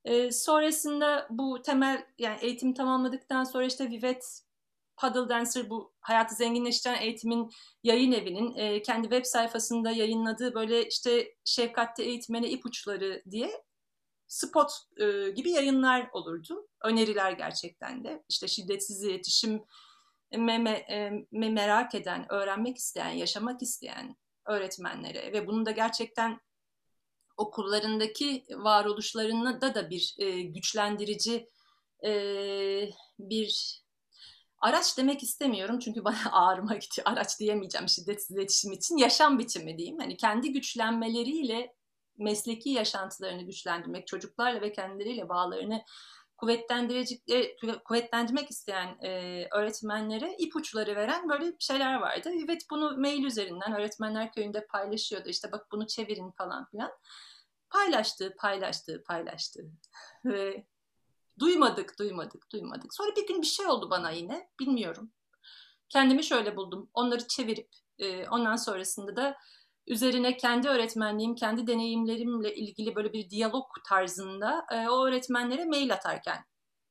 E, 0.06 0.32
sonrasında 0.32 1.28
bu 1.30 1.62
temel 1.62 2.06
yani 2.18 2.38
eğitim 2.42 2.74
tamamladıktan 2.74 3.44
sonra 3.44 3.66
işte 3.66 3.90
Vivet 3.90 4.42
Paddle 4.98 5.30
Dancer 5.30 5.70
bu 5.70 5.94
hayatı 6.00 6.36
zenginleştiren 6.36 7.02
eğitimin 7.02 7.52
yayın 7.84 8.12
evinin 8.12 8.56
e, 8.56 8.82
kendi 8.82 9.04
web 9.04 9.26
sayfasında 9.26 9.92
yayınladığı 9.92 10.54
böyle 10.54 10.88
işte 10.88 11.36
şefkatli 11.46 12.04
eğitmene 12.04 12.50
ipuçları 12.50 13.24
diye 13.32 13.64
spot 14.28 14.72
e, 14.98 15.30
gibi 15.30 15.52
yayınlar 15.52 16.10
olurdu. 16.14 16.68
Öneriler 16.84 17.32
gerçekten 17.32 18.04
de. 18.04 18.24
İşte 18.30 18.48
şiddetsiz 18.48 19.04
iletişim 19.04 19.64
me, 20.38 20.58
me, 20.58 20.72
e, 20.72 21.12
me 21.32 21.50
merak 21.50 21.96
eden, 21.96 22.32
öğrenmek 22.32 22.78
isteyen, 22.78 23.10
yaşamak 23.10 23.62
isteyen 23.62 24.16
öğretmenlere 24.46 25.34
ve 25.34 25.48
bunu 25.48 25.66
da 25.66 25.72
gerçekten 25.72 26.40
okullarındaki 27.38 28.46
varoluşlarına 28.50 29.62
da 29.62 29.76
da 29.76 29.90
bir 29.90 30.16
e, 30.18 30.42
güçlendirici 30.42 31.50
e, 32.06 32.12
bir 33.20 33.82
araç 34.58 34.98
demek 34.98 35.24
istemiyorum 35.24 35.80
çünkü 35.80 36.04
bana 36.06 36.32
ağrıma 36.32 36.74
gidiyor. 36.74 37.06
Araç 37.06 37.40
diyemeyeceğim 37.40 37.90
şiddetsiz 37.90 38.38
iletişim 38.38 38.72
için. 38.72 38.98
Yaşam 38.98 39.40
biçimi 39.40 39.78
diyeyim. 39.78 40.00
Hani 40.00 40.18
kendi 40.18 40.52
güçlenmeleriyle 40.52 41.74
mesleki 42.18 42.70
yaşantılarını 42.70 43.42
güçlendirmek, 43.44 44.08
çocuklarla 44.08 44.62
ve 44.62 44.72
kendileriyle 44.72 45.30
bağlarını 45.30 45.82
kuvvetlendirmek 47.86 48.52
isteyen 48.52 48.98
e, 49.02 49.48
öğretmenlere 49.52 50.36
ipuçları 50.38 50.96
veren 50.96 51.30
böyle 51.30 51.56
şeyler 51.60 51.96
vardı. 51.96 52.30
Evet 52.46 52.62
bunu 52.72 52.98
mail 52.98 53.24
üzerinden 53.24 53.76
öğretmenler 53.76 54.32
köyünde 54.32 54.68
paylaşıyordu. 54.68 55.30
İşte 55.30 55.52
bak 55.52 55.72
bunu 55.72 55.88
çevirin 55.88 56.32
falan 56.32 56.66
filan. 56.66 56.92
Paylaştı, 57.70 58.36
paylaştı, 58.40 59.04
paylaştı. 59.08 59.64
Ve 60.26 60.66
duymadık, 61.40 62.00
duymadık, 62.00 62.52
duymadık. 62.52 62.94
Sonra 62.94 63.16
bir 63.16 63.28
gün 63.28 63.42
bir 63.42 63.48
şey 63.48 63.68
oldu 63.68 63.90
bana 63.90 64.12
yine. 64.12 64.50
Bilmiyorum. 64.60 65.12
Kendimi 65.90 66.24
şöyle 66.24 66.56
buldum. 66.56 66.90
Onları 66.94 67.28
çevirip 67.28 67.70
e, 68.00 68.28
ondan 68.28 68.56
sonrasında 68.56 69.16
da 69.16 69.38
üzerine 69.88 70.38
kendi 70.38 70.68
öğretmenliğim, 70.68 71.36
kendi 71.36 71.68
deneyimlerimle 71.68 72.56
ilgili 72.56 72.96
böyle 72.96 73.14
bir 73.14 73.30
diyalog 73.30 73.66
tarzında 73.88 74.66
e, 74.72 74.90
o 74.90 75.08
öğretmenlere 75.08 75.66
mail 75.66 75.94
atarken 75.94 76.46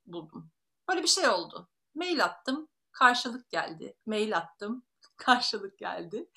buldum. 0.06 0.50
Böyle 0.88 1.02
bir 1.02 1.08
şey 1.08 1.28
oldu. 1.28 1.68
Mail 1.94 2.24
attım, 2.24 2.68
karşılık 2.92 3.50
geldi. 3.50 3.96
Mail 4.06 4.36
attım, 4.36 4.84
karşılık 5.16 5.78
geldi. 5.78 6.28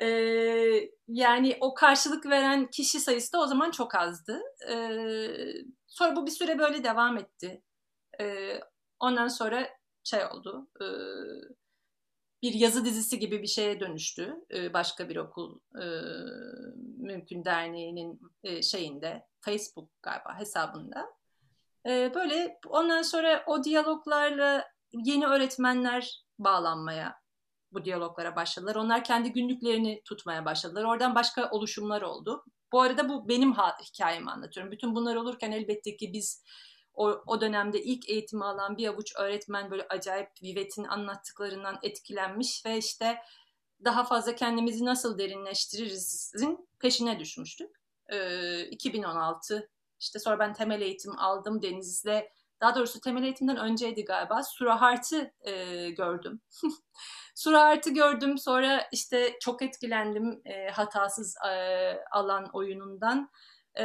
Ee, 0.00 0.90
yani 1.08 1.58
o 1.60 1.74
karşılık 1.74 2.26
veren 2.26 2.70
kişi 2.70 3.00
sayısı 3.00 3.32
da 3.32 3.40
o 3.40 3.46
zaman 3.46 3.70
çok 3.70 3.94
azdı. 3.94 4.42
Ee, 4.68 5.28
sonra 5.86 6.16
bu 6.16 6.26
bir 6.26 6.30
süre 6.30 6.58
böyle 6.58 6.84
devam 6.84 7.16
etti. 7.18 7.62
Ee, 8.20 8.60
ondan 9.00 9.28
sonra 9.28 9.68
şey 10.04 10.24
oldu. 10.24 10.68
E, 10.80 10.86
bir 12.44 12.54
yazı 12.54 12.84
dizisi 12.84 13.18
gibi 13.18 13.42
bir 13.42 13.46
şeye 13.46 13.80
dönüştü. 13.80 14.36
E, 14.54 14.72
başka 14.72 15.08
bir 15.08 15.16
okul 15.16 15.58
e, 15.82 15.84
mümkün 16.96 17.44
derneğinin 17.44 18.20
e, 18.42 18.62
şeyinde 18.62 19.26
Facebook 19.40 19.90
galiba 20.02 20.38
hesabında. 20.38 21.06
E, 21.86 22.14
böyle 22.14 22.58
ondan 22.68 23.02
sonra 23.02 23.44
o 23.46 23.64
diyaloglarla 23.64 24.64
yeni 24.92 25.26
öğretmenler 25.26 26.24
bağlanmaya 26.38 27.16
bu 27.72 27.84
diyaloglara 27.84 28.36
başladılar. 28.36 28.74
Onlar 28.76 29.04
kendi 29.04 29.32
günlüklerini 29.32 30.02
tutmaya 30.04 30.44
başladılar. 30.44 30.84
Oradan 30.84 31.14
başka 31.14 31.50
oluşumlar 31.50 32.02
oldu. 32.02 32.44
Bu 32.72 32.80
arada 32.80 33.08
bu 33.08 33.28
benim 33.28 33.52
hikayemi 33.52 34.30
anlatıyorum. 34.30 34.72
Bütün 34.72 34.94
bunlar 34.94 35.16
olurken 35.16 35.52
elbette 35.52 35.96
ki 35.96 36.12
biz 36.12 36.44
o, 36.94 37.22
o 37.26 37.40
dönemde 37.40 37.82
ilk 37.82 38.08
eğitimi 38.08 38.44
alan 38.44 38.76
bir 38.76 38.88
avuç 38.88 39.12
öğretmen 39.16 39.70
böyle 39.70 39.86
acayip 39.88 40.28
Vivet'in 40.42 40.84
anlattıklarından 40.84 41.78
etkilenmiş 41.82 42.66
ve 42.66 42.78
işte 42.78 43.18
daha 43.84 44.04
fazla 44.04 44.34
kendimizi 44.34 44.84
nasıl 44.84 45.18
derinleştiririz'in 45.18 46.68
peşine 46.78 47.20
düşmüştük. 47.20 47.70
Ee, 48.08 48.64
2016 48.64 49.70
işte 50.00 50.18
sonra 50.18 50.38
ben 50.38 50.52
temel 50.52 50.80
eğitim 50.80 51.18
aldım 51.18 51.62
Deniz'le 51.62 52.24
daha 52.60 52.74
doğrusu 52.74 53.00
temel 53.00 53.22
eğitimden 53.22 53.56
önceydi 53.56 54.04
galiba. 54.04 54.42
Surahart'ı 54.42 55.32
e, 55.40 55.90
gördüm. 55.90 56.40
Surahart'ı 57.34 57.90
gördüm. 57.90 58.38
Sonra 58.38 58.88
işte 58.92 59.38
çok 59.40 59.62
etkilendim 59.62 60.42
e, 60.44 60.68
hatasız 60.70 61.36
e, 61.48 61.54
alan 62.10 62.50
oyunundan. 62.52 63.30
E, 63.78 63.84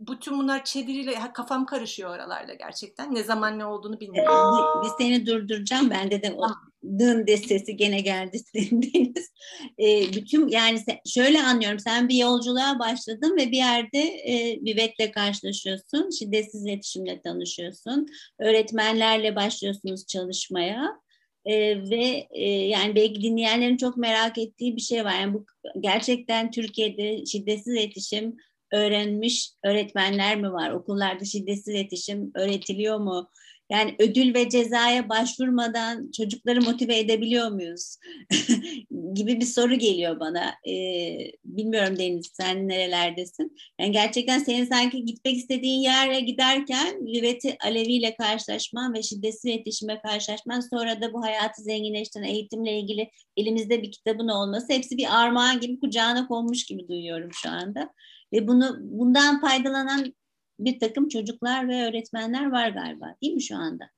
bütün 0.00 0.38
bunlar 0.38 0.64
çeviriyle 0.64 1.14
kafam 1.34 1.66
karışıyor 1.66 2.10
oralarda 2.10 2.54
gerçekten. 2.54 3.14
Ne 3.14 3.22
zaman 3.22 3.58
ne 3.58 3.64
olduğunu 3.64 4.00
bilmiyorum. 4.00 4.32
Ee, 4.32 4.84
bir 4.84 4.90
seni 4.98 5.26
durduracağım. 5.26 5.90
Bende 5.90 6.22
de 6.22 6.32
o 6.32 6.46
dın 6.84 7.26
de 7.26 7.36
sesi 7.36 7.76
gene 7.76 8.00
geldi 8.00 8.38
Deniz. 8.54 9.30
E, 9.78 10.12
bütün 10.12 10.48
yani 10.48 10.78
sen, 10.78 10.98
şöyle 11.06 11.42
anlıyorum. 11.42 11.78
Sen 11.78 12.08
bir 12.08 12.16
yolculuğa 12.16 12.78
başladın 12.78 13.36
ve 13.36 13.50
bir 13.50 13.56
yerde 13.56 13.98
e, 13.98 14.60
Vivet'le 14.60 15.12
karşılaşıyorsun. 15.14 16.10
Şiddetsiz 16.18 16.66
iletişimle 16.66 17.22
tanışıyorsun. 17.22 18.06
Öğretmenlerle 18.38 19.36
başlıyorsunuz 19.36 20.06
çalışmaya. 20.06 21.00
Ee, 21.44 21.90
ve 21.90 22.26
e, 22.30 22.50
yani 22.50 22.94
belki 22.94 23.22
dinleyenlerin 23.22 23.76
çok 23.76 23.96
merak 23.96 24.38
ettiği 24.38 24.76
bir 24.76 24.80
şey 24.80 25.04
var. 25.04 25.20
Yani 25.20 25.34
bu 25.34 25.46
gerçekten 25.80 26.50
Türkiye'de 26.50 27.26
şiddetsiz 27.26 27.74
iletişim 27.74 28.36
öğrenmiş 28.72 29.50
öğretmenler 29.64 30.40
mi 30.40 30.52
var? 30.52 30.70
Okullarda 30.70 31.24
şiddetsiz 31.24 31.74
iletişim 31.74 32.30
öğretiliyor 32.34 32.98
mu? 32.98 33.30
Yani 33.70 33.94
ödül 33.98 34.34
ve 34.34 34.48
cezaya 34.48 35.08
başvurmadan 35.08 36.10
çocukları 36.10 36.60
motive 36.60 36.98
edebiliyor 36.98 37.48
muyuz? 37.50 37.96
gibi 39.14 39.40
bir 39.40 39.46
soru 39.46 39.74
geliyor 39.74 40.20
bana. 40.20 40.54
Ee, 40.68 41.18
bilmiyorum 41.44 41.98
Deniz 41.98 42.30
sen 42.32 42.68
nerelerdesin? 42.68 43.56
Yani 43.80 43.92
gerçekten 43.92 44.38
senin 44.38 44.64
sanki 44.64 45.04
gitmek 45.04 45.36
istediğin 45.36 45.80
yere 45.80 46.20
giderken 46.20 47.06
Riveti 47.14 47.56
Alevi 47.64 47.92
ile 47.92 48.14
karşılaşman 48.14 48.94
ve 48.94 49.02
şiddetsiz 49.02 49.44
iletişime 49.44 50.00
karşılaşman 50.02 50.60
sonra 50.60 51.00
da 51.00 51.12
bu 51.12 51.22
hayatı 51.22 51.62
zenginleştiren 51.62 52.24
eğitimle 52.24 52.78
ilgili 52.78 53.10
elimizde 53.36 53.82
bir 53.82 53.92
kitabın 53.92 54.28
olması 54.28 54.72
hepsi 54.72 54.96
bir 54.96 55.20
armağan 55.20 55.60
gibi 55.60 55.80
kucağına 55.80 56.26
konmuş 56.26 56.64
gibi 56.66 56.88
duyuyorum 56.88 57.30
şu 57.32 57.50
anda. 57.50 57.90
Ve 58.32 58.48
bunu 58.48 58.76
bundan 58.80 59.40
faydalanan 59.40 60.14
bir 60.58 60.80
takım 60.80 61.08
çocuklar 61.08 61.68
ve 61.68 61.88
öğretmenler 61.88 62.50
var 62.50 62.68
galiba 62.68 63.14
değil 63.22 63.34
mi 63.34 63.42
şu 63.42 63.56
anda? 63.56 63.90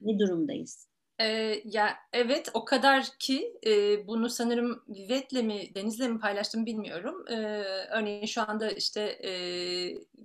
Ne 0.00 0.18
durumdayız? 0.18 0.88
Ee, 1.20 1.62
ya 1.64 1.96
evet 2.12 2.48
o 2.54 2.64
kadar 2.64 3.04
ki 3.18 3.52
e, 3.66 4.06
bunu 4.06 4.28
sanırım 4.28 4.82
Vivet'le 4.88 5.42
mi 5.42 5.74
Deniz'le 5.74 6.08
mi 6.08 6.20
paylaştım 6.20 6.66
bilmiyorum. 6.66 7.24
Ee, 7.30 7.34
örneğin 7.90 8.26
şu 8.26 8.50
anda 8.50 8.70
işte 8.70 9.00
e, 9.24 9.32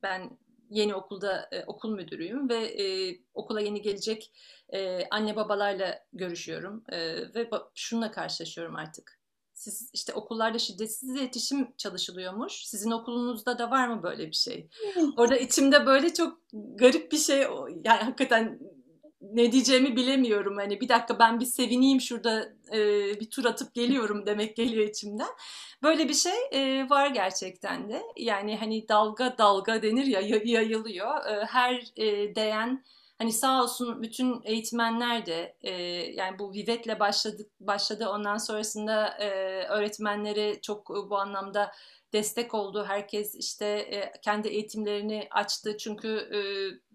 ben 0.04 0.38
yeni 0.70 0.96
okulda 0.96 1.50
e, 1.52 1.64
okul 1.66 1.96
müdürüyüm 1.96 2.50
ve 2.50 2.56
e, 2.56 3.18
okula 3.34 3.62
yeni 3.62 3.82
gelecek 3.82 4.32
e, 4.74 5.06
anne 5.12 5.36
babalarla 5.36 6.00
görüşüyorum 6.14 6.84
e, 6.90 7.16
ve 7.36 7.50
şununla 7.76 8.12
karşılaşıyorum 8.12 8.76
artık 8.76 9.23
siz 9.64 9.90
işte 9.94 10.14
okullarda 10.14 10.60
şiddetsiz 10.60 11.10
iletişim 11.10 11.68
çalışılıyormuş. 11.78 12.54
Sizin 12.66 12.92
okulunuzda 12.92 13.60
da 13.60 13.72
var 13.72 13.88
mı 13.88 14.04
böyle 14.04 14.28
bir 14.28 14.36
şey? 14.36 14.68
Orada 15.18 15.38
içimde 15.38 15.86
böyle 15.86 16.14
çok 16.14 16.40
garip 16.54 17.12
bir 17.12 17.18
şey 17.18 17.42
yani 17.84 18.04
hakikaten 18.04 18.60
ne 19.22 19.52
diyeceğimi 19.52 19.96
bilemiyorum. 19.96 20.58
Hani 20.58 20.82
bir 20.82 20.90
dakika 20.90 21.20
ben 21.20 21.40
bir 21.40 21.46
sevineyim 21.46 22.02
şurada 22.02 22.54
e, 22.74 22.80
bir 23.20 23.30
tur 23.30 23.46
atıp 23.46 23.74
geliyorum 23.74 24.26
demek 24.26 24.56
geliyor 24.56 24.88
içimden. 24.88 25.30
Böyle 25.84 26.10
bir 26.10 26.14
şey 26.14 26.34
e, 26.52 26.90
var 26.90 27.08
gerçekten 27.08 27.90
de. 27.90 28.02
Yani 28.18 28.58
hani 28.58 28.90
dalga 28.90 29.38
dalga 29.38 29.82
denir 29.82 30.06
ya 30.06 30.20
yayılıyor. 30.44 31.26
E, 31.26 31.46
her 31.46 31.92
e, 31.96 32.36
değen 32.36 32.84
Hani 33.24 33.34
sağ 33.34 33.64
olsun 33.64 34.02
bütün 34.02 34.42
eğitmenler 34.44 35.26
de 35.26 35.58
e, 35.62 35.72
yani 36.14 36.40
bu 36.40 36.54
Vivet'le 36.54 37.00
başladık 37.00 37.52
başladı 37.60 38.10
ondan 38.10 38.38
sonrasında 38.38 39.08
e, 39.08 39.28
öğretmenlere 39.68 40.62
çok 40.62 40.90
bu 40.90 41.18
anlamda 41.18 41.72
destek 42.14 42.54
oldu. 42.54 42.86
Herkes 42.88 43.36
işte 43.36 43.66
e, 43.66 44.12
kendi 44.22 44.48
eğitimlerini 44.48 45.28
açtı. 45.32 45.78
Çünkü 45.78 46.08
e, 46.08 46.40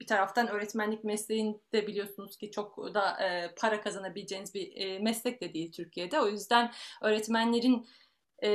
bir 0.00 0.06
taraftan 0.06 0.49
öğretmenlik 0.49 1.04
mesleğinde 1.04 1.87
biliyorsunuz 1.87 2.37
ki 2.37 2.50
çok 2.50 2.94
da 2.94 3.25
e, 3.25 3.54
para 3.54 3.80
kazanabileceğiniz 3.80 4.54
bir 4.54 4.76
e, 4.76 4.99
meslek 4.99 5.40
de 5.40 5.54
değil 5.54 5.73
Türkiye'de. 5.73 6.20
O 6.20 6.28
yüzden 6.28 6.73
öğretmenlerin 7.02 7.87
e, 8.42 8.49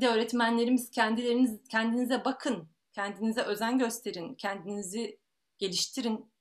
de 0.00 0.08
öğretmenlerimiz 0.08 0.90
kendileriniz 0.90 1.60
kendinize 1.70 2.24
bakın, 2.24 2.68
kendinize 2.92 3.42
özen 3.42 3.78
gösterin, 3.78 4.34
kendinizi 4.34 5.18
geliştirin. 5.58 6.33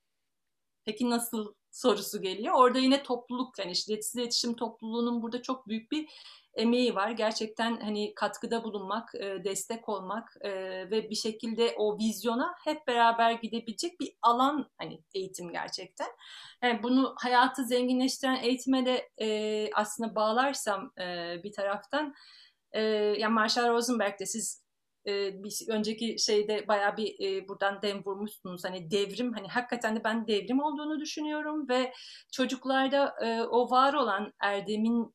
Peki 0.85 1.09
nasıl 1.09 1.53
sorusu 1.71 2.21
geliyor. 2.21 2.53
Orada 2.57 2.79
yine 2.79 3.03
topluluk 3.03 3.59
yani 3.59 3.75
şiddetsiz 3.75 4.15
iletişim 4.15 4.55
topluluğunun 4.55 5.21
burada 5.21 5.41
çok 5.41 5.67
büyük 5.67 5.91
bir 5.91 6.09
emeği 6.53 6.95
var. 6.95 7.11
Gerçekten 7.11 7.79
hani 7.81 8.13
katkıda 8.15 8.63
bulunmak, 8.63 9.15
e, 9.15 9.43
destek 9.43 9.89
olmak 9.89 10.35
e, 10.41 10.51
ve 10.91 11.09
bir 11.09 11.15
şekilde 11.15 11.75
o 11.77 11.97
vizyona 11.97 12.55
hep 12.63 12.87
beraber 12.87 13.31
gidebilecek 13.31 13.99
bir 13.99 14.15
alan 14.21 14.69
hani 14.77 15.03
eğitim 15.13 15.51
gerçekten. 15.51 16.07
Yani 16.63 16.83
bunu 16.83 17.15
hayatı 17.17 17.63
zenginleştiren 17.65 18.43
eğitime 18.43 18.85
de 18.85 19.09
e, 19.21 19.69
aslında 19.73 20.15
bağlarsam 20.15 20.91
bir 21.43 21.51
taraftan 21.51 22.13
yani 23.17 23.33
Marshall 23.33 23.69
Rosenberg 23.69 24.19
de 24.19 24.25
siz 24.25 24.62
bir 25.05 25.69
önceki 25.69 26.19
şeyde 26.19 26.67
baya 26.67 26.97
bir 26.97 27.47
buradan 27.47 27.81
dem 27.81 28.03
vurmuşsunuz. 28.05 28.63
Hani 28.63 28.91
devrim 28.91 29.33
hani 29.33 29.47
hakikaten 29.47 29.95
de 29.95 30.03
ben 30.03 30.27
devrim 30.27 30.59
olduğunu 30.59 30.99
düşünüyorum 30.99 31.69
ve 31.69 31.93
çocuklarda 32.31 33.15
o 33.51 33.69
var 33.69 33.93
olan 33.93 34.33
erdemin 34.39 35.13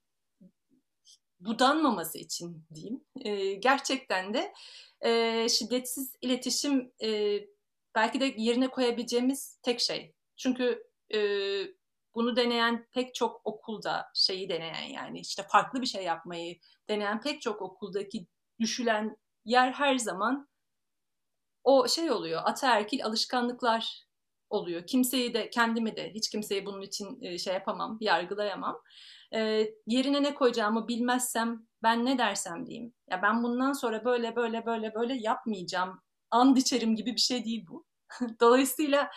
budanmaması 1.40 2.18
için 2.18 2.66
diyeyim. 2.74 3.04
E, 3.20 3.54
gerçekten 3.54 4.34
de 4.34 4.52
e, 5.00 5.48
şiddetsiz 5.48 6.14
iletişim 6.20 6.92
e, 7.02 7.40
belki 7.94 8.20
de 8.20 8.34
yerine 8.36 8.68
koyabileceğimiz 8.68 9.58
tek 9.62 9.80
şey. 9.80 10.14
Çünkü 10.36 10.82
e, 11.14 11.18
bunu 12.14 12.36
deneyen 12.36 12.86
pek 12.92 13.14
çok 13.14 13.40
okulda 13.44 14.06
şeyi 14.14 14.48
deneyen 14.48 14.92
yani 14.92 15.20
işte 15.20 15.42
farklı 15.42 15.80
bir 15.80 15.86
şey 15.86 16.04
yapmayı 16.04 16.58
deneyen 16.88 17.20
pek 17.20 17.42
çok 17.42 17.62
okuldaki 17.62 18.26
düşülen 18.60 19.16
yer 19.48 19.72
her 19.72 19.98
zaman 19.98 20.48
o 21.64 21.88
şey 21.88 22.10
oluyor 22.10 22.42
ataerkil 22.44 23.04
alışkanlıklar 23.04 24.04
oluyor. 24.50 24.86
Kimseyi 24.86 25.34
de 25.34 25.50
kendimi 25.50 25.96
de 25.96 26.10
hiç 26.14 26.30
kimseyi 26.30 26.66
bunun 26.66 26.82
için 26.82 27.36
şey 27.36 27.54
yapamam, 27.54 27.98
yargılayamam 28.00 28.82
e, 29.34 29.70
yerine 29.86 30.22
ne 30.22 30.34
koyacağımı 30.34 30.88
bilmezsem 30.88 31.66
ben 31.82 32.04
ne 32.04 32.18
dersem 32.18 32.66
diyeyim. 32.66 32.94
Ya 33.10 33.22
ben 33.22 33.42
bundan 33.42 33.72
sonra 33.72 34.04
böyle 34.04 34.36
böyle 34.36 34.66
böyle 34.66 34.94
böyle 34.94 35.14
yapmayacağım. 35.14 36.00
And 36.30 36.56
içerim 36.56 36.96
gibi 36.96 37.14
bir 37.14 37.20
şey 37.20 37.44
değil 37.44 37.66
bu. 37.68 37.86
Dolayısıyla 38.40 39.10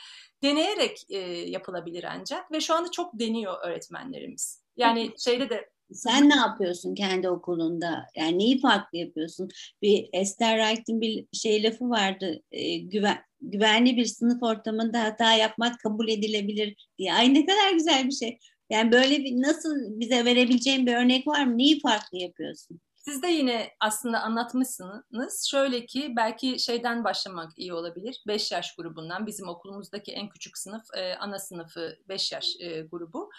deneyerek 0.44 1.06
e, 1.10 1.18
yapılabilir 1.50 2.04
ancak 2.04 2.52
ve 2.52 2.62
şu 2.62 2.74
anda 2.76 2.92
çok 2.92 3.20
deniyor 3.20 3.58
öğretmenlerimiz. 3.64 4.64
Yani 4.76 5.14
şeyde 5.18 5.50
de 5.50 5.70
sen 5.94 6.30
ne 6.30 6.36
yapıyorsun 6.36 6.96
kendi 6.96 7.30
okulunda? 7.30 8.06
Yani 8.16 8.40
neyi 8.40 8.62
farklı 8.62 8.98
yapıyorsun? 8.98 9.50
Bir 9.82 10.10
Esther 10.14 10.60
Wright'in 10.60 11.02
bir 11.02 11.26
şey 11.34 11.64
lafı 11.64 11.90
vardı. 11.90 12.42
E, 12.52 12.78
güven, 12.78 13.18
güvenli 13.42 13.98
bir 13.98 14.06
sınıf 14.06 14.44
ortamında 14.44 15.04
hata 15.04 15.34
yapmak 15.34 15.80
kabul 15.80 16.08
edilebilir 16.08 16.90
diye. 16.98 17.14
Ay 17.14 17.34
ne 17.34 17.46
kadar 17.46 17.72
güzel 17.74 18.06
bir 18.06 18.16
şey. 18.16 18.40
Yani 18.70 18.92
böyle 18.92 19.20
bir 19.20 19.42
nasıl 19.42 20.00
bize 20.00 20.26
verebileceğin 20.26 20.86
bir 20.86 20.96
örnek 20.96 21.28
var 21.28 21.46
mı? 21.46 21.58
Neyi 21.58 21.80
farklı 21.80 22.18
yapıyorsun? 22.18 22.82
Siz 23.06 23.24
de 23.24 23.28
yine 23.28 23.72
aslında 23.80 24.20
anlatmışsınız. 24.20 25.48
Şöyle 25.52 25.86
ki 25.86 26.14
belki 26.16 26.60
şeyden 26.60 27.04
başlamak 27.04 27.52
iyi 27.58 27.74
olabilir. 27.74 28.24
5 28.28 28.52
yaş 28.52 28.76
grubundan 28.76 29.28
bizim 29.28 29.48
okulumuzdaki 29.48 30.12
en 30.12 30.30
küçük 30.30 30.58
sınıf 30.58 30.84
e, 30.98 31.16
ana 31.16 31.40
sınıfı 31.40 31.98
5 32.10 32.32
yaş 32.32 32.56
e, 32.60 32.82
grubu. 32.82 33.30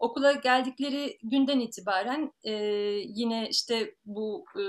Okula 0.00 0.32
geldikleri 0.32 1.18
günden 1.22 1.60
itibaren 1.60 2.32
e, 2.42 2.52
yine 3.04 3.48
işte 3.48 3.94
bu 4.04 4.44
e, 4.60 4.64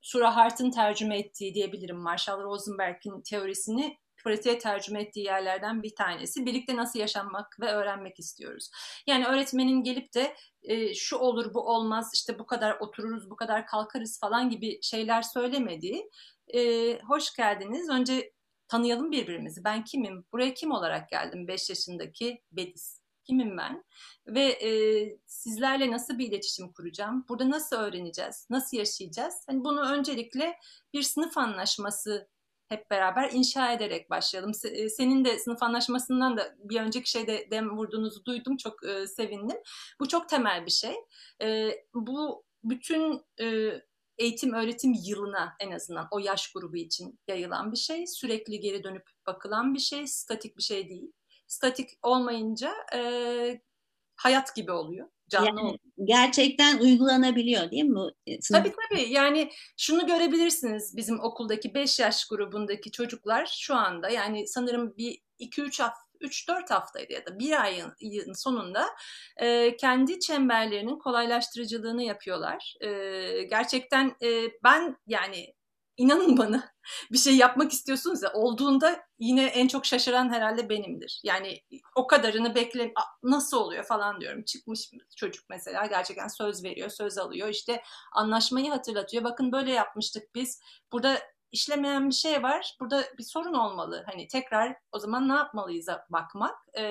Sura 0.00 0.36
Hart'ın 0.36 0.70
tercüme 0.70 1.18
ettiği 1.18 1.54
diyebilirim 1.54 1.96
Marshall 1.96 2.42
Rosenberg'in 2.42 3.22
teorisini 3.22 3.98
pratiğe 4.24 4.58
tercüme 4.58 5.02
ettiği 5.02 5.24
yerlerden 5.24 5.82
bir 5.82 5.94
tanesi. 5.94 6.46
Birlikte 6.46 6.76
nasıl 6.76 6.98
yaşanmak 6.98 7.60
ve 7.60 7.72
öğrenmek 7.72 8.18
istiyoruz. 8.18 8.70
Yani 9.06 9.26
öğretmenin 9.26 9.82
gelip 9.82 10.14
de 10.14 10.36
e, 10.62 10.94
şu 10.94 11.16
olur 11.16 11.54
bu 11.54 11.60
olmaz 11.60 12.10
işte 12.14 12.38
bu 12.38 12.46
kadar 12.46 12.76
otururuz 12.80 13.30
bu 13.30 13.36
kadar 13.36 13.66
kalkarız 13.66 14.20
falan 14.20 14.50
gibi 14.50 14.82
şeyler 14.82 15.22
söylemediği 15.22 16.10
e, 16.54 16.60
hoş 17.00 17.36
geldiniz. 17.36 17.90
Önce 17.90 18.32
tanıyalım 18.68 19.10
birbirimizi. 19.12 19.64
Ben 19.64 19.84
kimim? 19.84 20.24
Buraya 20.32 20.54
kim 20.54 20.70
olarak 20.70 21.10
geldim? 21.10 21.48
5 21.48 21.70
yaşındaki 21.70 22.42
Bediz. 22.52 22.99
Kimim 23.30 23.56
ben? 23.56 23.84
Ve 24.26 24.42
e, 24.42 24.70
sizlerle 25.26 25.90
nasıl 25.90 26.18
bir 26.18 26.28
iletişim 26.28 26.72
kuracağım? 26.72 27.24
Burada 27.28 27.50
nasıl 27.50 27.76
öğreneceğiz? 27.76 28.46
Nasıl 28.50 28.76
yaşayacağız? 28.76 29.34
Hani 29.46 29.64
bunu 29.64 29.80
öncelikle 29.80 30.58
bir 30.92 31.02
sınıf 31.02 31.38
anlaşması 31.38 32.28
hep 32.68 32.90
beraber 32.90 33.30
inşa 33.32 33.72
ederek 33.72 34.10
başlayalım. 34.10 34.52
E, 34.64 34.88
senin 34.88 35.24
de 35.24 35.38
sınıf 35.38 35.62
anlaşmasından 35.62 36.36
da 36.36 36.56
bir 36.58 36.80
önceki 36.80 37.10
şeyde 37.10 37.50
dem 37.50 37.76
vurduğunuzu 37.76 38.24
duydum. 38.24 38.56
Çok 38.56 38.84
e, 38.86 39.06
sevindim. 39.06 39.56
Bu 40.00 40.08
çok 40.08 40.28
temel 40.28 40.66
bir 40.66 40.70
şey. 40.70 40.94
E, 41.42 41.70
bu 41.94 42.44
bütün 42.64 43.22
e, 43.40 43.70
eğitim 44.18 44.52
öğretim 44.52 44.94
yılına 45.04 45.56
en 45.60 45.70
azından 45.70 46.08
o 46.10 46.18
yaş 46.18 46.52
grubu 46.52 46.76
için 46.76 47.20
yayılan 47.28 47.72
bir 47.72 47.76
şey. 47.76 48.06
Sürekli 48.06 48.60
geri 48.60 48.84
dönüp 48.84 49.10
bakılan 49.26 49.74
bir 49.74 49.78
şey. 49.78 50.06
Statik 50.06 50.56
bir 50.56 50.62
şey 50.62 50.88
değil. 50.88 51.12
Statik 51.50 51.90
olmayınca 52.02 52.72
e, 52.94 53.00
hayat 54.16 54.56
gibi 54.56 54.72
oluyor 54.72 55.08
canlı 55.30 55.46
yani, 55.46 55.78
gerçekten 56.04 56.78
uygulanabiliyor 56.78 57.70
değil 57.70 57.84
mi? 57.84 58.00
E? 58.26 58.40
Tabii 58.52 58.72
tabii. 58.90 59.12
Yani 59.12 59.50
şunu 59.76 60.06
görebilirsiniz 60.06 60.96
bizim 60.96 61.20
okuldaki 61.20 61.74
5 61.74 61.98
yaş 61.98 62.24
grubundaki 62.24 62.90
çocuklar 62.90 63.56
şu 63.60 63.74
anda 63.74 64.08
yani 64.08 64.46
sanırım 64.46 64.96
bir 64.96 65.18
2-3 65.40 65.82
hafta 65.82 66.00
3-4 66.20 66.70
haftaydı 66.70 67.12
ya 67.12 67.26
da 67.26 67.38
bir 67.38 67.62
ayın 67.62 68.32
sonunda 68.34 68.86
e, 69.36 69.76
kendi 69.76 70.20
çemberlerinin 70.20 70.98
kolaylaştırıcılığını 70.98 72.02
yapıyorlar. 72.02 72.74
E, 72.80 72.88
gerçekten 73.42 74.16
e, 74.22 74.28
ben 74.64 74.96
yani 75.06 75.54
inanın 76.00 76.38
bana 76.38 76.72
bir 77.12 77.18
şey 77.18 77.36
yapmak 77.36 77.72
istiyorsunuz 77.72 78.22
ya 78.22 78.32
olduğunda 78.32 79.00
yine 79.18 79.44
en 79.44 79.68
çok 79.68 79.86
şaşıran 79.86 80.32
herhalde 80.32 80.68
benimdir. 80.68 81.20
Yani 81.24 81.60
o 81.96 82.06
kadarını 82.06 82.54
bekle 82.54 82.92
nasıl 83.22 83.56
oluyor 83.56 83.84
falan 83.84 84.20
diyorum. 84.20 84.44
Çıkmış 84.44 84.90
çocuk 85.16 85.44
mesela 85.50 85.86
gerçekten 85.86 86.28
söz 86.28 86.64
veriyor, 86.64 86.90
söz 86.90 87.18
alıyor. 87.18 87.48
İşte 87.48 87.82
anlaşmayı 88.12 88.70
hatırlatıyor. 88.70 89.24
Bakın 89.24 89.52
böyle 89.52 89.72
yapmıştık 89.72 90.34
biz. 90.34 90.60
Burada 90.92 91.18
işlemeyen 91.52 92.08
bir 92.08 92.14
şey 92.14 92.42
var. 92.42 92.76
Burada 92.80 93.04
bir 93.18 93.22
sorun 93.22 93.54
olmalı. 93.54 94.04
Hani 94.06 94.28
tekrar 94.28 94.76
o 94.92 94.98
zaman 94.98 95.28
ne 95.28 95.32
yapmalıyız 95.32 95.88
bakmak. 96.10 96.58
E, 96.78 96.82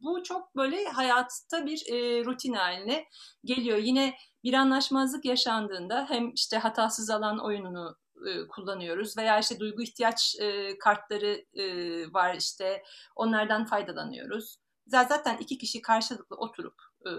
bu 0.00 0.22
çok 0.22 0.56
böyle 0.56 0.84
hayatta 0.84 1.66
bir 1.66 1.92
e, 1.92 2.24
rutin 2.24 2.52
haline 2.52 3.04
geliyor. 3.44 3.78
Yine 3.78 4.14
bir 4.44 4.54
anlaşmazlık 4.54 5.24
yaşandığında 5.24 6.06
hem 6.08 6.32
işte 6.34 6.58
hatasız 6.58 7.10
alan 7.10 7.38
oyununu 7.38 7.96
e, 8.26 8.48
kullanıyoruz 8.48 9.16
veya 9.16 9.38
işte 9.38 9.58
duygu 9.60 9.82
ihtiyaç 9.82 10.36
e, 10.40 10.78
kartları 10.78 11.44
e, 11.54 11.64
var 12.12 12.34
işte 12.34 12.82
onlardan 13.16 13.64
faydalanıyoruz. 13.64 14.56
Zaten 14.86 15.36
iki 15.40 15.58
kişi 15.58 15.82
karşılıklı 15.82 16.36
oturup 16.36 16.74
e, 17.06 17.10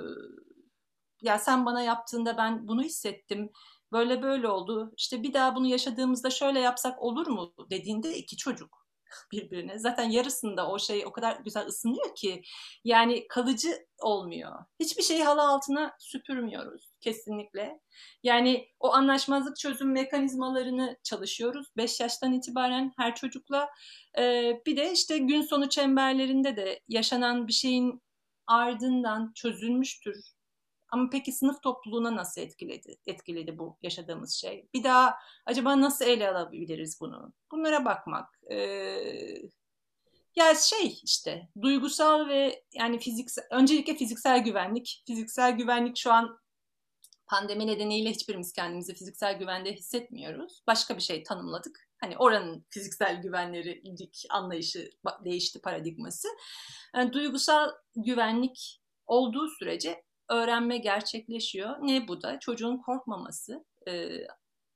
ya 1.22 1.39
sen 1.39 1.66
bana 1.66 1.82
yaptığında 1.82 2.38
ben 2.38 2.68
bunu 2.68 2.84
hissettim 2.84 3.52
böyle 3.92 4.22
böyle 4.22 4.48
oldu 4.48 4.94
işte 4.98 5.24
bir 5.24 5.34
daha 5.34 5.56
bunu 5.56 5.68
yaşadığımızda 5.68 6.30
şöyle 6.30 6.60
yapsak 6.60 7.02
olur 7.02 7.28
mu 7.28 7.54
dediğinde 7.72 8.18
iki 8.18 8.38
çocuk 8.38 8.83
birbirine. 9.32 9.80
Zaten 9.80 10.10
yarısında 10.10 10.69
o 10.69 10.80
şey 10.80 11.06
o 11.06 11.12
kadar 11.12 11.39
güzel 11.45 11.65
ısınıyor 11.67 12.15
ki 12.15 12.41
yani 12.84 13.28
kalıcı 13.28 13.86
olmuyor. 14.02 14.52
Hiçbir 14.80 15.04
şeyi 15.04 15.23
halı 15.23 15.41
altına 15.41 15.95
süpürmüyoruz 15.99 16.93
kesinlikle. 17.02 17.80
Yani 18.23 18.67
o 18.80 18.93
anlaşmazlık 18.93 19.58
çözüm 19.58 19.91
mekanizmalarını 19.91 20.97
çalışıyoruz. 21.04 21.67
5 21.78 21.99
yaştan 21.99 22.34
itibaren 22.34 22.93
her 22.97 23.15
çocukla. 23.15 23.69
Ee, 24.17 24.62
bir 24.65 24.78
de 24.78 24.91
işte 24.91 25.17
gün 25.17 25.41
sonu 25.41 25.69
çemberlerinde 25.69 26.56
de 26.56 26.80
yaşanan 26.88 27.47
bir 27.47 27.54
şeyin 27.54 28.02
ardından 28.47 29.32
çözülmüştür 29.36 30.34
ama 30.93 31.10
peki 31.12 31.32
sınıf 31.32 31.63
topluluğuna 31.63 32.15
nasıl 32.15 32.41
etkiledi, 32.41 32.95
etkiledi 33.06 33.58
bu 33.58 33.77
yaşadığımız 33.82 34.34
şey? 34.34 34.67
Bir 34.73 34.84
daha 34.84 35.15
acaba 35.45 35.82
nasıl 35.82 36.06
ele 36.06 36.29
alabiliriz 36.29 37.01
bunu? 37.01 37.34
Bunlara 37.51 37.86
bakmak. 37.86 38.39
Ee, 38.51 39.36
Ya 40.36 40.56
şey 40.56 40.99
işte 41.03 41.49
duygusal 41.62 42.27
ve 42.27 42.63
yani 42.73 42.99
fiziksel 42.99 43.45
öncelikle 43.51 43.95
fiziksel 43.95 44.43
güvenlik. 44.43 45.03
Fiziksel 45.08 45.51
güvenlik 45.58 45.97
şu 45.97 46.12
an 46.12 46.39
pandemi 47.27 47.67
nedeniyle 47.67 48.10
hiçbirimiz 48.10 48.53
kendimizi 48.53 48.93
fiziksel 48.93 49.39
güvende 49.39 49.73
hissetmiyoruz. 49.73 50.63
Başka 50.67 50.97
bir 50.97 51.01
şey 51.01 51.23
tanımladık. 51.23 51.89
Hani 51.97 52.17
oranın 52.17 52.65
fiziksel 52.69 53.21
güvenlilik 53.21 54.25
anlayışı 54.29 54.89
değişti 55.25 55.62
paradigması. 55.62 56.27
Yani 56.95 57.13
duygusal 57.13 57.71
güvenlik 57.95 58.82
olduğu 59.06 59.47
sürece 59.47 60.03
öğrenme 60.34 60.78
gerçekleşiyor. 60.78 61.76
Ne 61.82 62.08
bu 62.08 62.22
da? 62.22 62.39
Çocuğun 62.39 62.78
korkmaması 62.78 63.65
e, 63.88 64.10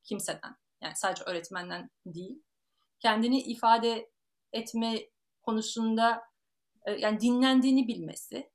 kimseden. 0.04 0.56
Yani 0.82 0.96
sadece 0.96 1.24
öğretmenden 1.24 1.90
değil. 2.06 2.44
Kendini 3.00 3.42
ifade 3.42 4.12
etme 4.54 5.00
konusunda 5.42 6.24
e, 6.86 6.92
yani 6.92 7.20
dinlendiğini 7.20 7.88
bilmesi, 7.88 8.52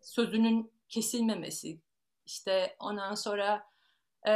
sözünün 0.00 0.72
kesilmemesi, 0.88 1.80
işte 2.26 2.76
ondan 2.78 3.14
sonra 3.14 3.66
e, 4.28 4.32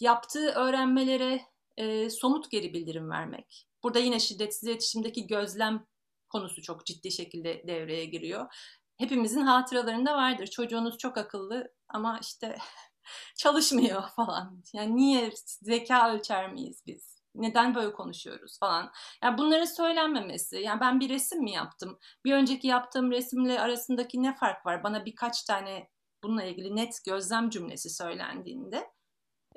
yaptığı 0.00 0.48
öğrenmelere 0.50 1.40
e, 1.76 2.10
somut 2.10 2.50
geri 2.50 2.72
bildirim 2.74 3.10
vermek. 3.10 3.68
Burada 3.82 3.98
yine 3.98 4.20
şiddetsiz 4.20 4.68
iletişimdeki 4.68 5.26
gözlem 5.26 5.86
konusu 6.28 6.62
çok 6.62 6.86
ciddi 6.86 7.10
şekilde 7.10 7.64
devreye 7.66 8.04
giriyor. 8.04 8.54
Hepimizin 9.00 9.40
hatıralarında 9.40 10.16
vardır. 10.16 10.46
Çocuğunuz 10.46 10.98
çok 10.98 11.18
akıllı 11.18 11.74
ama 11.88 12.18
işte 12.22 12.56
çalışmıyor 13.36 14.02
falan. 14.16 14.62
Yani 14.74 14.96
niye 14.96 15.32
zeka 15.62 16.14
ölçer 16.14 16.52
miyiz 16.52 16.82
biz? 16.86 17.20
Neden 17.34 17.74
böyle 17.74 17.92
konuşuyoruz 17.92 18.58
falan. 18.58 18.92
Yani 19.24 19.38
bunların 19.38 19.64
söylenmemesi. 19.64 20.56
Yani 20.56 20.80
ben 20.80 21.00
bir 21.00 21.08
resim 21.08 21.42
mi 21.42 21.52
yaptım? 21.52 21.98
Bir 22.24 22.34
önceki 22.34 22.66
yaptığım 22.66 23.10
resimle 23.10 23.60
arasındaki 23.60 24.22
ne 24.22 24.36
fark 24.36 24.66
var? 24.66 24.84
Bana 24.84 25.04
birkaç 25.04 25.42
tane 25.42 25.90
bununla 26.22 26.44
ilgili 26.44 26.76
net 26.76 27.04
gözlem 27.06 27.50
cümlesi 27.50 27.90
söylendiğinde 27.90 28.90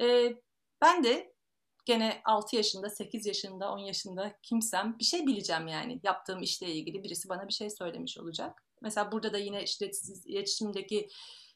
e, 0.01 0.35
ben 0.81 1.03
de 1.03 1.33
gene 1.85 2.21
6 2.25 2.55
yaşında, 2.55 2.89
8 2.89 3.25
yaşında, 3.25 3.71
10 3.71 3.77
yaşında 3.77 4.35
kimsem 4.43 4.99
bir 4.99 5.03
şey 5.03 5.27
bileceğim 5.27 5.67
yani. 5.67 5.99
Yaptığım 6.03 6.41
işle 6.41 6.67
ilgili 6.67 7.03
birisi 7.03 7.29
bana 7.29 7.47
bir 7.47 7.53
şey 7.53 7.69
söylemiş 7.69 8.17
olacak. 8.17 8.63
Mesela 8.83 9.11
burada 9.11 9.33
da 9.33 9.37
yine 9.37 9.63
işte 9.63 9.91
iletişimdeki 10.25 11.09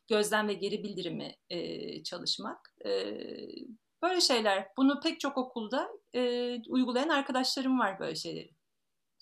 gözlem 0.07 0.47
ve 0.47 0.53
geri 0.53 0.83
bildirimi 0.83 1.35
e, 1.49 2.03
çalışmak. 2.03 2.75
E, 2.85 2.89
böyle 4.01 4.21
şeyler. 4.21 4.67
Bunu 4.77 4.99
pek 4.99 5.19
çok 5.19 5.37
okulda 5.37 5.89
e, 6.15 6.21
uygulayan 6.67 7.09
arkadaşlarım 7.09 7.79
var 7.79 7.99
böyle 7.99 8.15
şeyleri. 8.15 8.57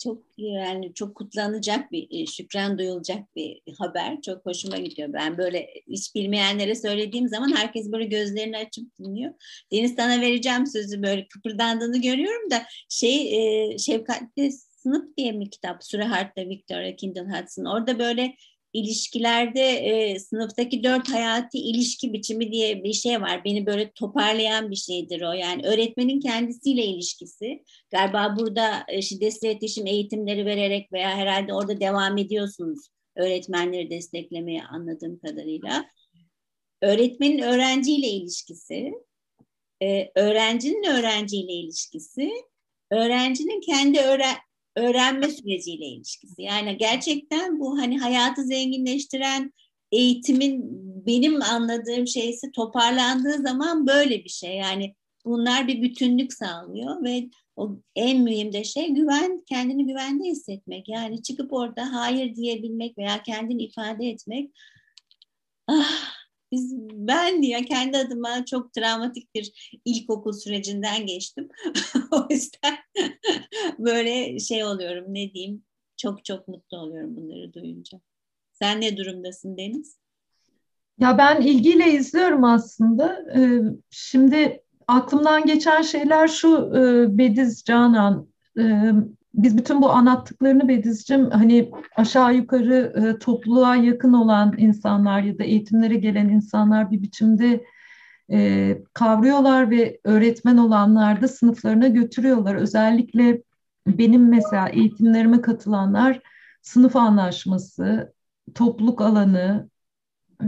Çok 0.03 0.23
yani 0.37 0.93
çok 0.93 1.15
kutlanacak 1.15 1.91
bir, 1.91 2.07
e, 2.11 2.25
şükran 2.25 2.77
duyulacak 2.77 3.35
bir 3.35 3.61
haber. 3.79 4.21
Çok 4.21 4.45
hoşuma 4.45 4.77
gidiyor. 4.77 5.13
Ben 5.13 5.37
böyle 5.37 5.67
hiç 5.87 6.15
bilmeyenlere 6.15 6.75
söylediğim 6.75 7.27
zaman 7.27 7.55
herkes 7.55 7.91
böyle 7.91 8.05
gözlerini 8.05 8.57
açıp 8.57 8.97
dinliyor. 8.99 9.33
Deniz 9.71 9.95
sana 9.95 10.21
vereceğim 10.21 10.67
sözü 10.67 11.03
böyle 11.03 11.27
kıpırdandığını 11.27 12.01
görüyorum 12.01 12.51
da 12.51 12.63
şey 12.89 13.35
e, 13.73 13.77
Şefkatli 13.77 14.51
Sınıf 14.85 15.17
diye 15.17 15.31
mi 15.31 15.49
kitap? 15.49 15.83
Surehart'ta 15.83 16.41
Victoria 16.49 16.95
Kindle 16.95 17.21
Hudson. 17.21 17.65
Orada 17.65 17.99
böyle 17.99 18.35
ilişkilerde 18.73 19.61
e, 19.61 20.19
sınıftaki 20.19 20.83
dört 20.83 21.09
hayati 21.09 21.57
ilişki 21.57 22.13
biçimi 22.13 22.51
diye 22.51 22.83
bir 22.83 22.93
şey 22.93 23.21
var. 23.21 23.45
Beni 23.45 23.65
böyle 23.65 23.91
toparlayan 23.91 24.71
bir 24.71 24.75
şeydir 24.75 25.21
o. 25.21 25.31
Yani 25.31 25.67
öğretmenin 25.67 26.19
kendisiyle 26.19 26.85
ilişkisi. 26.85 27.63
Galiba 27.91 28.35
burada 28.39 28.85
e, 28.87 29.01
şiddetsiz 29.01 29.43
iletişim 29.43 29.87
eğitimleri 29.87 30.45
vererek 30.45 30.93
veya 30.93 31.09
herhalde 31.17 31.53
orada 31.53 31.79
devam 31.79 32.17
ediyorsunuz 32.17 32.89
öğretmenleri 33.15 33.89
desteklemeye 33.89 34.63
anladığım 34.63 35.19
kadarıyla. 35.19 35.85
Öğretmenin 36.81 37.39
öğrenciyle 37.39 38.07
ilişkisi, 38.07 38.93
e, 39.83 40.11
öğrencinin 40.15 40.83
öğrenciyle 40.83 41.53
ilişkisi, 41.53 42.31
öğrencinin 42.91 43.61
kendi 43.61 43.99
öğren 43.99 44.35
öğrenme 44.75 45.29
süreciyle 45.29 45.85
ilişkisi. 45.85 46.41
Yani 46.41 46.77
gerçekten 46.77 47.59
bu 47.59 47.77
hani 47.77 47.99
hayatı 47.99 48.43
zenginleştiren 48.43 49.53
eğitimin 49.91 50.61
benim 51.05 51.41
anladığım 51.41 52.07
şeysi 52.07 52.51
toparlandığı 52.51 53.41
zaman 53.41 53.87
böyle 53.87 54.23
bir 54.23 54.29
şey. 54.29 54.55
Yani 54.57 54.95
bunlar 55.25 55.67
bir 55.67 55.81
bütünlük 55.81 56.33
sağlıyor 56.33 57.03
ve 57.03 57.29
o 57.55 57.77
en 57.95 58.21
mühim 58.21 58.53
de 58.53 58.63
şey 58.63 58.89
güven, 58.89 59.43
kendini 59.49 59.87
güvende 59.87 60.23
hissetmek. 60.23 60.89
Yani 60.89 61.23
çıkıp 61.23 61.53
orada 61.53 61.93
hayır 61.93 62.35
diyebilmek 62.35 62.97
veya 62.97 63.23
kendini 63.23 63.63
ifade 63.63 64.09
etmek. 64.09 64.51
Ah, 65.67 66.04
biz 66.55 66.73
ben 66.93 67.41
ya 67.41 67.65
kendi 67.65 67.97
adıma 67.97 68.45
çok 68.45 68.73
travmatik 68.73 69.35
bir 69.35 69.79
ilkokul 69.85 70.33
sürecinden 70.33 71.05
geçtim. 71.05 71.49
o 72.11 72.27
yüzden 72.29 72.77
böyle 73.79 74.39
şey 74.39 74.63
oluyorum 74.63 75.05
ne 75.07 75.33
diyeyim 75.33 75.63
çok 75.97 76.25
çok 76.25 76.47
mutlu 76.47 76.77
oluyorum 76.77 77.15
bunları 77.15 77.53
duyunca. 77.53 78.01
Sen 78.51 78.81
ne 78.81 78.97
durumdasın 78.97 79.57
Deniz? 79.57 79.97
Ya 80.99 81.17
ben 81.17 81.41
ilgiyle 81.41 81.91
izliyorum 81.91 82.43
aslında. 82.43 83.25
Ee, 83.35 83.61
şimdi 83.89 84.63
aklımdan 84.87 85.45
geçen 85.45 85.81
şeyler 85.81 86.27
şu 86.27 86.71
e, 86.75 87.17
Bediz 87.17 87.63
Canan 87.63 88.27
e, 88.59 88.63
biz 89.37 89.57
bütün 89.57 89.81
bu 89.81 89.89
anlattıklarını 89.89 90.67
Bediz'cim 90.67 91.29
hani 91.29 91.71
aşağı 91.95 92.35
yukarı 92.35 92.93
e, 92.95 93.19
topluluğa 93.19 93.75
yakın 93.75 94.13
olan 94.13 94.53
insanlar 94.57 95.21
ya 95.21 95.39
da 95.39 95.43
eğitimlere 95.43 95.95
gelen 95.95 96.29
insanlar 96.29 96.91
bir 96.91 97.01
biçimde 97.01 97.63
e, 98.31 98.77
kavruyorlar 98.93 99.69
ve 99.69 99.99
öğretmen 100.03 100.57
olanlar 100.57 101.21
da 101.21 101.27
sınıflarına 101.27 101.87
götürüyorlar. 101.87 102.55
Özellikle 102.55 103.41
benim 103.87 104.29
mesela 104.29 104.69
eğitimlerime 104.69 105.41
katılanlar 105.41 106.21
sınıf 106.61 106.95
anlaşması, 106.95 108.13
topluluk 108.55 109.01
alanı, 109.01 109.69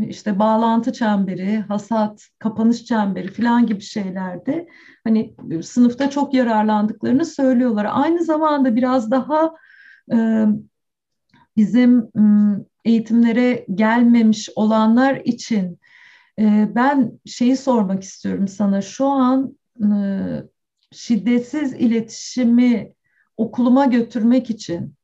işte 0.07 0.39
bağlantı 0.39 0.93
çemberi, 0.93 1.57
hasat, 1.57 2.27
kapanış 2.39 2.85
çemberi 2.85 3.31
falan 3.33 3.65
gibi 3.65 3.81
şeylerde 3.81 4.67
hani 5.03 5.35
sınıfta 5.63 6.09
çok 6.09 6.33
yararlandıklarını 6.33 7.25
söylüyorlar. 7.25 7.87
Aynı 7.91 8.23
zamanda 8.23 8.75
biraz 8.75 9.11
daha 9.11 9.53
e, 10.13 10.45
bizim 11.57 12.11
eğitimlere 12.85 13.65
gelmemiş 13.75 14.49
olanlar 14.55 15.15
için 15.15 15.79
e, 16.39 16.69
ben 16.75 17.19
şeyi 17.25 17.57
sormak 17.57 18.03
istiyorum 18.03 18.47
sana. 18.47 18.81
Şu 18.81 19.05
an 19.05 19.57
e, 19.83 19.87
şiddetsiz 20.91 21.73
iletişimi 21.73 22.93
okuluma 23.37 23.85
götürmek 23.85 24.49
için 24.49 24.95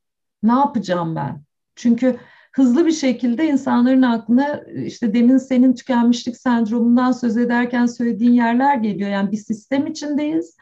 ne 0.44 0.52
yapacağım 0.52 1.16
ben? 1.16 1.44
Çünkü 1.76 2.20
hızlı 2.54 2.86
bir 2.86 2.92
şekilde 2.92 3.48
insanların 3.48 4.02
aklına 4.02 4.64
işte 4.86 5.14
demin 5.14 5.38
senin 5.38 5.76
tükenmişlik 5.76 6.38
sendromundan 6.38 7.12
söz 7.12 7.38
ederken 7.38 7.86
söylediğin 7.86 8.34
yerler 8.34 8.76
geliyor. 8.76 9.10
Yani 9.10 9.32
bir 9.32 9.38
sistem 9.38 9.88
içindeyiz. 9.88 10.58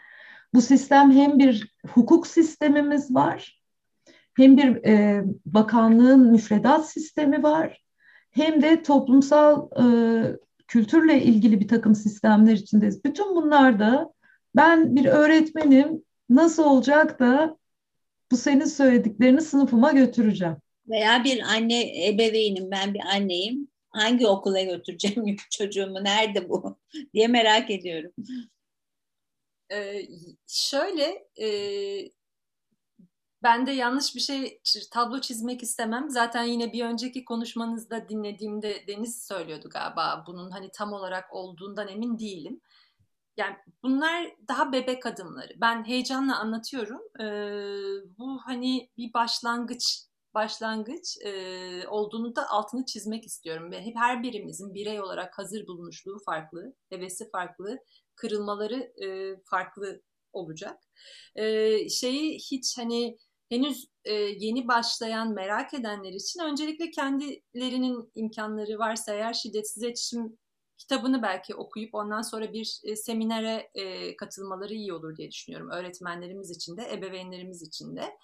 Bu 0.54 0.62
sistem 0.62 1.12
hem 1.12 1.40
bir 1.40 1.76
hukuk 1.88 2.28
sistemimiz 2.28 3.16
var, 3.16 3.62
hem 4.38 4.58
bir 4.58 4.86
e, 4.86 5.24
bakanlığın 5.46 6.32
müfredat 6.32 6.90
sistemi 6.90 7.44
var, 7.44 7.84
hem 8.32 8.62
de 8.62 8.84
toplumsal 8.84 9.70
e, 9.82 9.86
kültürle 10.68 11.24
ilgili 11.24 11.60
bir 11.60 11.68
takım 11.68 11.96
sistemler 11.96 12.54
içindeyiz. 12.54 13.06
Bütün 13.06 13.36
bunlarda 13.36 14.14
ben 14.56 14.96
bir 14.96 15.06
öğretmenim 15.06 16.04
nasıl 16.30 16.64
olacak 16.64 17.20
da 17.20 17.58
bu 18.32 18.38
senin 18.38 18.66
söylediklerini 18.66 19.42
sınıfıma 19.42 19.92
götüreceğim. 19.92 20.56
Veya 20.92 21.24
bir 21.24 21.42
anne 21.42 22.08
ebeveynim, 22.08 22.72
ben 22.72 22.94
bir 22.94 23.00
anneyim. 23.00 23.68
Hangi 23.90 24.28
okula 24.28 24.62
götüreceğim 24.62 25.36
çocuğumu, 25.52 26.04
nerede 26.04 26.50
bu 26.50 26.78
diye 27.14 27.28
merak 27.28 27.70
ediyorum. 27.70 28.12
Ee, 29.72 30.08
şöyle, 30.48 31.28
e, 31.42 31.48
ben 33.44 33.68
de 33.68 33.72
yanlış 33.72 34.16
bir 34.16 34.20
şey 34.20 34.62
tablo 34.92 35.22
çizmek 35.22 35.64
istemem. 35.64 36.10
Zaten 36.10 36.44
yine 36.44 36.74
bir 36.74 36.86
önceki 36.86 37.26
konuşmanızda 37.26 38.10
dinlediğimde 38.10 38.88
Deniz 38.88 39.26
söylüyordu 39.26 39.70
galiba 39.70 40.24
bunun 40.28 40.52
hani 40.52 40.70
tam 40.74 40.94
olarak 40.94 41.34
olduğundan 41.34 41.88
emin 41.88 42.20
değilim. 42.20 42.62
Yani 43.38 43.56
bunlar 43.84 44.32
daha 44.48 44.72
bebek 44.72 45.06
adımları. 45.06 45.54
Ben 45.62 45.84
heyecanla 45.84 46.40
anlatıyorum. 46.40 47.02
Ee, 47.20 47.26
bu 48.18 48.40
hani 48.46 48.90
bir 48.98 49.14
başlangıç 49.14 50.11
başlangıç 50.34 51.18
e, 51.26 51.88
olduğunu 51.88 52.36
da 52.36 52.50
altını 52.50 52.86
çizmek 52.86 53.26
istiyorum. 53.26 53.72
Ve 53.72 53.82
hep 53.82 53.96
her 53.96 54.24
birimizin 54.24 54.74
birey 54.74 55.02
olarak 55.02 55.38
hazır 55.38 55.68
bulunuşluğu 55.68 56.18
farklı, 56.26 56.74
hevesi 56.90 57.30
farklı, 57.30 57.80
kırılmaları 58.16 58.94
e, 59.06 59.36
farklı 59.46 60.02
olacak. 60.34 60.84
E, 61.36 61.90
şeyi 61.90 62.36
hiç 62.36 62.78
hani 62.78 63.18
henüz 63.50 63.88
e, 64.06 64.14
yeni 64.14 64.68
başlayan, 64.68 65.34
merak 65.34 65.74
edenler 65.74 66.14
için 66.14 66.40
öncelikle 66.40 66.92
kendilerinin 66.92 68.12
imkanları 68.16 68.80
varsa 68.80 69.14
eğer 69.14 69.34
şiddetsiz 69.34 69.84
iletişim 69.84 70.38
kitabını 70.82 71.22
belki 71.22 71.56
okuyup 71.56 71.96
ondan 71.96 72.22
sonra 72.22 72.54
bir 72.54 72.80
e, 72.84 72.96
seminere 72.96 73.70
e, 73.74 74.16
katılmaları 74.16 74.74
iyi 74.74 74.94
olur 74.94 75.18
diye 75.18 75.32
düşünüyorum. 75.32 75.70
Öğretmenlerimiz 75.72 76.52
için 76.52 76.78
de, 76.78 76.94
ebeveynlerimiz 76.94 77.62
için 77.62 77.96
de. 77.96 78.18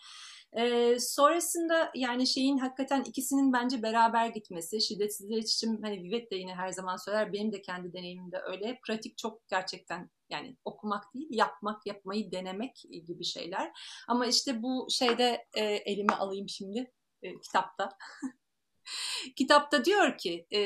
E, 0.54 0.96
sonrasında 1.00 1.91
yani 1.96 2.28
şeyin 2.28 2.58
hakikaten 2.58 3.04
ikisinin 3.04 3.54
bence 3.54 3.84
beraber 3.84 4.28
gitmesi, 4.28 4.82
şiddetsiz 4.82 5.30
iletişim 5.30 5.84
hani 5.84 6.04
Vivet 6.04 6.32
de 6.32 6.36
yine 6.36 6.56
her 6.56 6.70
zaman 6.70 6.98
söyler, 6.98 7.34
benim 7.34 7.52
de 7.52 7.62
kendi 7.62 7.93
deneyimimde 7.93 8.38
öyle. 8.39 8.80
Pratik 8.86 9.17
çok 9.17 9.48
gerçekten 9.48 10.10
yani 10.30 10.58
okumak 10.65 11.13
değil, 11.13 11.28
yapmak, 11.32 11.86
yapmayı 11.86 12.32
denemek 12.32 12.84
gibi 13.08 13.24
şeyler. 13.24 13.72
Ama 14.08 14.26
işte 14.26 14.63
bu 14.63 14.88
şeyde 14.89 15.48
e, 15.56 15.63
elime 15.63 16.13
alayım 16.13 16.50
şimdi 16.50 16.91
e, 17.22 17.39
kitapta. 17.39 17.89
kitapta 19.36 19.86
diyor 19.86 20.17
ki 20.17 20.48
e, 20.52 20.60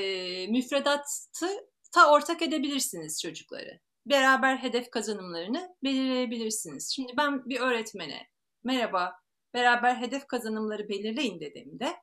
müfredatı 0.47 1.70
ta 1.91 2.11
ortak 2.11 2.41
edebilirsiniz 2.41 3.21
çocukları. 3.21 3.79
Beraber 4.05 4.57
hedef 4.57 4.91
kazanımlarını 4.91 5.75
belirleyebilirsiniz. 5.83 6.91
Şimdi 6.95 7.13
ben 7.17 7.45
bir 7.49 7.59
öğretmene 7.59 8.27
merhaba 8.63 9.15
beraber 9.53 9.95
hedef 9.95 10.27
kazanımları 10.27 10.89
belirleyin 10.89 11.39
dediğimde 11.39 11.95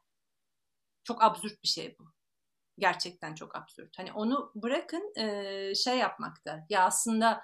çok 1.04 1.22
absürt 1.22 1.62
bir 1.62 1.68
şey 1.68 1.96
bu. 1.98 2.04
Gerçekten 2.78 3.34
çok 3.34 3.56
absürt. 3.56 3.98
Hani 3.98 4.12
onu 4.12 4.52
bırakın 4.54 5.12
şey 5.74 5.98
yapmakta. 5.98 6.66
Ya 6.70 6.84
aslında 6.84 7.42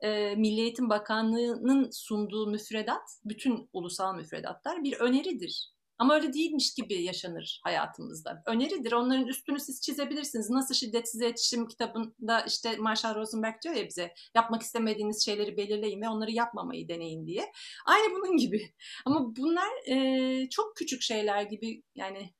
e, 0.00 0.34
Milli 0.34 0.60
Eğitim 0.60 0.90
Bakanlığı'nın 0.90 1.90
sunduğu 1.90 2.46
müfredat, 2.46 3.20
bütün 3.24 3.70
ulusal 3.72 4.14
müfredatlar 4.14 4.84
bir 4.84 5.00
öneridir. 5.00 5.77
Ama 5.98 6.14
öyle 6.14 6.32
değilmiş 6.32 6.74
gibi 6.74 7.02
yaşanır 7.02 7.60
hayatımızda. 7.64 8.42
Öneridir. 8.46 8.92
Onların 8.92 9.26
üstünü 9.26 9.60
siz 9.60 9.80
çizebilirsiniz. 9.80 10.50
Nasıl 10.50 10.74
şiddetsiz 10.74 11.20
iletişim 11.20 11.66
kitabında 11.68 12.40
işte 12.40 12.76
Marshall 12.76 13.14
Rosenberg 13.14 13.54
diyor 13.64 13.74
ya 13.74 13.86
bize 13.86 14.14
yapmak 14.34 14.62
istemediğiniz 14.62 15.24
şeyleri 15.24 15.56
belirleyin 15.56 16.02
ve 16.02 16.08
onları 16.08 16.30
yapmamayı 16.30 16.88
deneyin 16.88 17.26
diye. 17.26 17.52
Aynı 17.86 18.14
bunun 18.14 18.36
gibi. 18.36 18.74
Ama 19.04 19.36
bunlar 19.36 19.68
e, 19.86 20.48
çok 20.50 20.76
küçük 20.76 21.02
şeyler 21.02 21.42
gibi 21.42 21.82
yani 21.94 22.34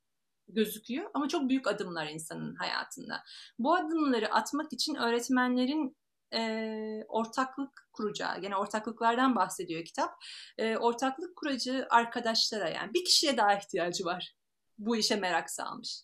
gözüküyor 0.48 1.10
ama 1.14 1.28
çok 1.28 1.48
büyük 1.48 1.66
adımlar 1.66 2.06
insanın 2.06 2.54
hayatında. 2.54 3.22
Bu 3.58 3.74
adımları 3.74 4.34
atmak 4.34 4.72
için 4.72 4.94
öğretmenlerin 4.94 5.96
e, 6.34 7.04
ortaklık 7.08 7.88
kuracağı, 7.92 8.40
gene 8.40 8.56
ortaklıklardan 8.56 9.36
bahsediyor 9.36 9.84
kitap. 9.84 10.10
E, 10.58 10.76
ortaklık 10.76 11.36
kuracağı 11.36 11.86
arkadaşlara 11.90 12.68
yani 12.68 12.94
bir 12.94 13.04
kişiye 13.04 13.36
daha 13.36 13.54
ihtiyacı 13.58 14.04
var. 14.04 14.34
Bu 14.78 14.96
işe 14.96 15.16
merak 15.16 15.50
salmış. 15.50 16.02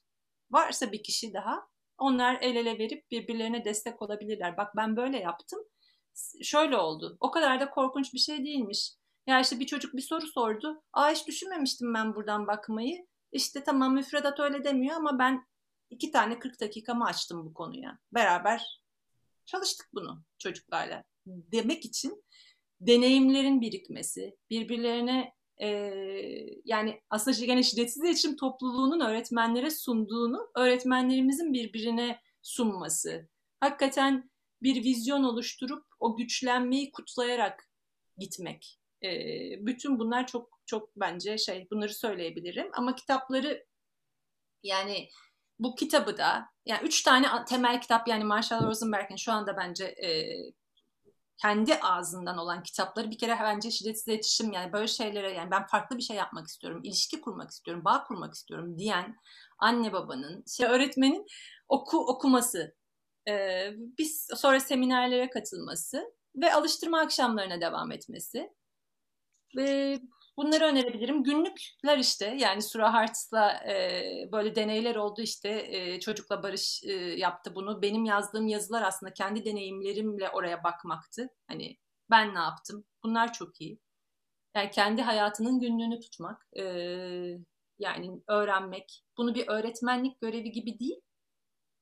Varsa 0.50 0.92
bir 0.92 1.02
kişi 1.02 1.32
daha 1.32 1.66
onlar 1.98 2.38
el 2.40 2.56
ele 2.56 2.78
verip 2.78 3.10
birbirlerine 3.10 3.64
destek 3.64 4.02
olabilirler. 4.02 4.56
Bak 4.56 4.76
ben 4.76 4.96
böyle 4.96 5.18
yaptım. 5.18 5.60
Şöyle 6.42 6.76
oldu. 6.76 7.16
O 7.20 7.30
kadar 7.30 7.60
da 7.60 7.70
korkunç 7.70 8.14
bir 8.14 8.18
şey 8.18 8.38
değilmiş. 8.38 8.92
Ya 9.26 9.40
işte 9.40 9.60
bir 9.60 9.66
çocuk 9.66 9.94
bir 9.94 10.02
soru 10.02 10.26
sordu. 10.26 10.82
Aa 10.92 11.10
hiç 11.10 11.26
düşünmemiştim 11.26 11.94
ben 11.94 12.14
buradan 12.14 12.46
bakmayı. 12.46 13.06
İşte 13.32 13.64
tamam 13.64 13.94
müfredat 13.94 14.40
öyle 14.40 14.64
demiyor 14.64 14.96
ama 14.96 15.18
ben 15.18 15.46
iki 15.90 16.10
tane 16.10 16.38
40 16.38 16.60
dakikamı 16.60 17.04
açtım 17.04 17.46
bu 17.46 17.54
konuya. 17.54 17.98
Beraber 18.12 18.83
çalıştık 19.46 19.88
bunu 19.94 20.24
çocuklarla 20.38 21.04
demek 21.26 21.84
için 21.84 22.24
deneyimlerin 22.80 23.60
birikmesi, 23.60 24.36
birbirlerine 24.50 25.34
e, 25.62 25.68
yani 26.64 27.00
aslında 27.10 27.46
gene 27.46 27.62
şiddetsiz 27.62 28.02
iletişim 28.02 28.36
topluluğunun 28.36 29.00
öğretmenlere 29.00 29.70
sunduğunu 29.70 30.50
öğretmenlerimizin 30.56 31.52
birbirine 31.52 32.20
sunması. 32.42 33.28
Hakikaten 33.60 34.30
bir 34.62 34.84
vizyon 34.84 35.24
oluşturup 35.24 35.84
o 35.98 36.16
güçlenmeyi 36.16 36.92
kutlayarak 36.92 37.68
gitmek. 38.18 38.80
E, 39.02 39.10
bütün 39.66 39.98
bunlar 39.98 40.26
çok 40.26 40.54
çok 40.66 40.96
bence 40.96 41.38
şey 41.38 41.66
bunları 41.70 41.94
söyleyebilirim 41.94 42.70
ama 42.74 42.94
kitapları 42.94 43.66
yani 44.62 45.08
bu 45.58 45.74
kitabı 45.74 46.16
da 46.16 46.46
yani 46.66 46.86
üç 46.86 47.02
tane 47.02 47.28
temel 47.48 47.80
kitap 47.80 48.08
yani 48.08 48.24
Marshall 48.24 48.66
Rosenberg'in 48.66 49.16
şu 49.16 49.32
anda 49.32 49.56
bence 49.56 49.84
e, 49.84 50.08
kendi 51.36 51.74
ağzından 51.74 52.38
olan 52.38 52.62
kitapları 52.62 53.10
bir 53.10 53.18
kere 53.18 53.38
bence 53.42 53.70
şiddetsiz 53.70 54.08
iletişim 54.08 54.52
yani 54.52 54.72
böyle 54.72 54.88
şeylere 54.88 55.32
yani 55.32 55.50
ben 55.50 55.66
farklı 55.66 55.96
bir 55.96 56.02
şey 56.02 56.16
yapmak 56.16 56.46
istiyorum, 56.46 56.80
ilişki 56.84 57.20
kurmak 57.20 57.50
istiyorum, 57.50 57.84
bağ 57.84 58.04
kurmak 58.04 58.34
istiyorum 58.34 58.78
diyen 58.78 59.16
anne 59.58 59.92
babanın, 59.92 60.44
şey, 60.46 60.66
öğretmenin 60.66 61.26
oku 61.68 61.98
okuması, 61.98 62.74
e, 63.28 63.66
biz 63.98 64.28
sonra 64.36 64.60
seminerlere 64.60 65.30
katılması 65.30 66.14
ve 66.36 66.54
alıştırma 66.54 67.00
akşamlarına 67.00 67.60
devam 67.60 67.92
etmesi. 67.92 68.52
Ve 69.56 70.00
Bunları 70.36 70.64
önerebilirim. 70.64 71.22
Günlükler 71.22 71.98
işte 71.98 72.36
yani 72.38 72.62
Sura 72.62 72.92
Hartz'la 72.92 73.52
e, 73.52 74.28
böyle 74.32 74.54
deneyler 74.54 74.96
oldu 74.96 75.22
işte 75.22 75.66
e, 75.68 76.00
çocukla 76.00 76.42
Barış 76.42 76.82
e, 76.84 76.92
yaptı 76.92 77.54
bunu. 77.54 77.82
Benim 77.82 78.04
yazdığım 78.04 78.46
yazılar 78.48 78.82
aslında 78.82 79.12
kendi 79.12 79.44
deneyimlerimle 79.44 80.30
oraya 80.30 80.64
bakmaktı. 80.64 81.28
Hani 81.48 81.78
ben 82.10 82.34
ne 82.34 82.38
yaptım? 82.38 82.84
Bunlar 83.02 83.32
çok 83.32 83.60
iyi. 83.60 83.78
Yani 84.54 84.70
kendi 84.70 85.02
hayatının 85.02 85.60
günlüğünü 85.60 86.00
tutmak, 86.00 86.46
e, 86.56 86.62
yani 87.78 88.22
öğrenmek. 88.28 89.04
Bunu 89.16 89.34
bir 89.34 89.48
öğretmenlik 89.48 90.20
görevi 90.20 90.52
gibi 90.52 90.78
değil. 90.78 91.00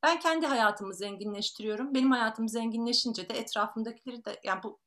Ben 0.03 0.21
kendi 0.21 0.47
hayatımı 0.47 0.95
zenginleştiriyorum. 0.95 1.95
Benim 1.95 2.11
hayatım 2.11 2.49
zenginleşince 2.49 3.29
de 3.29 3.35
etrafımdakileri 3.35 4.25
de 4.25 4.41
yani 4.45 4.63
bu 4.63 4.81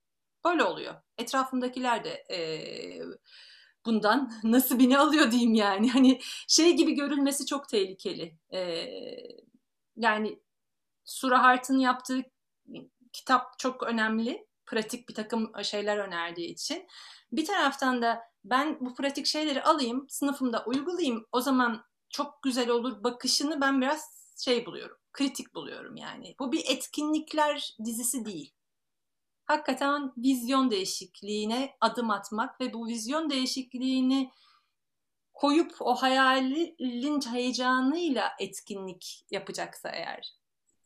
böyle 0.45 0.63
oluyor. 0.63 0.95
Etrafımdakiler 1.17 2.03
de 2.03 2.09
e, 2.09 2.37
bundan 3.85 4.31
nasibini 4.43 4.97
alıyor 4.97 5.31
diyeyim 5.31 5.53
yani. 5.53 5.89
Hani 5.89 6.19
şey 6.47 6.75
gibi 6.75 6.91
görülmesi 6.91 7.45
çok 7.45 7.69
tehlikeli. 7.69 8.37
Ee, 8.53 8.87
yani 9.97 10.39
Sura 11.05 11.43
Hart'ın 11.43 11.79
yaptığı 11.79 12.23
kitap 13.13 13.59
çok 13.59 13.83
önemli. 13.83 14.47
Pratik 14.65 15.09
bir 15.09 15.13
takım 15.13 15.51
şeyler 15.63 15.97
önerdiği 15.97 16.49
için. 16.49 16.87
Bir 17.31 17.45
taraftan 17.45 18.01
da 18.01 18.21
ben 18.43 18.77
bu 18.79 18.95
pratik 18.95 19.25
şeyleri 19.25 19.63
alayım, 19.63 20.05
sınıfımda 20.09 20.63
uygulayayım. 20.65 21.25
O 21.31 21.41
zaman 21.41 21.85
çok 22.09 22.43
güzel 22.43 22.69
olur 22.69 23.03
bakışını 23.03 23.61
ben 23.61 23.81
biraz 23.81 24.33
şey 24.37 24.65
buluyorum. 24.65 24.97
Kritik 25.13 25.55
buluyorum 25.55 25.95
yani. 25.95 26.35
Bu 26.39 26.51
bir 26.51 26.63
etkinlikler 26.67 27.75
dizisi 27.85 28.25
değil 28.25 28.55
hakikaten 29.45 30.13
vizyon 30.17 30.71
değişikliğine 30.71 31.75
adım 31.81 32.09
atmak 32.09 32.61
ve 32.61 32.73
bu 32.73 32.87
vizyon 32.87 33.29
değişikliğini 33.29 34.31
koyup 35.33 35.71
o 35.79 35.95
hayalin 35.95 37.21
heyecanıyla 37.21 38.31
etkinlik 38.39 39.25
yapacaksa 39.31 39.89
eğer 39.89 40.35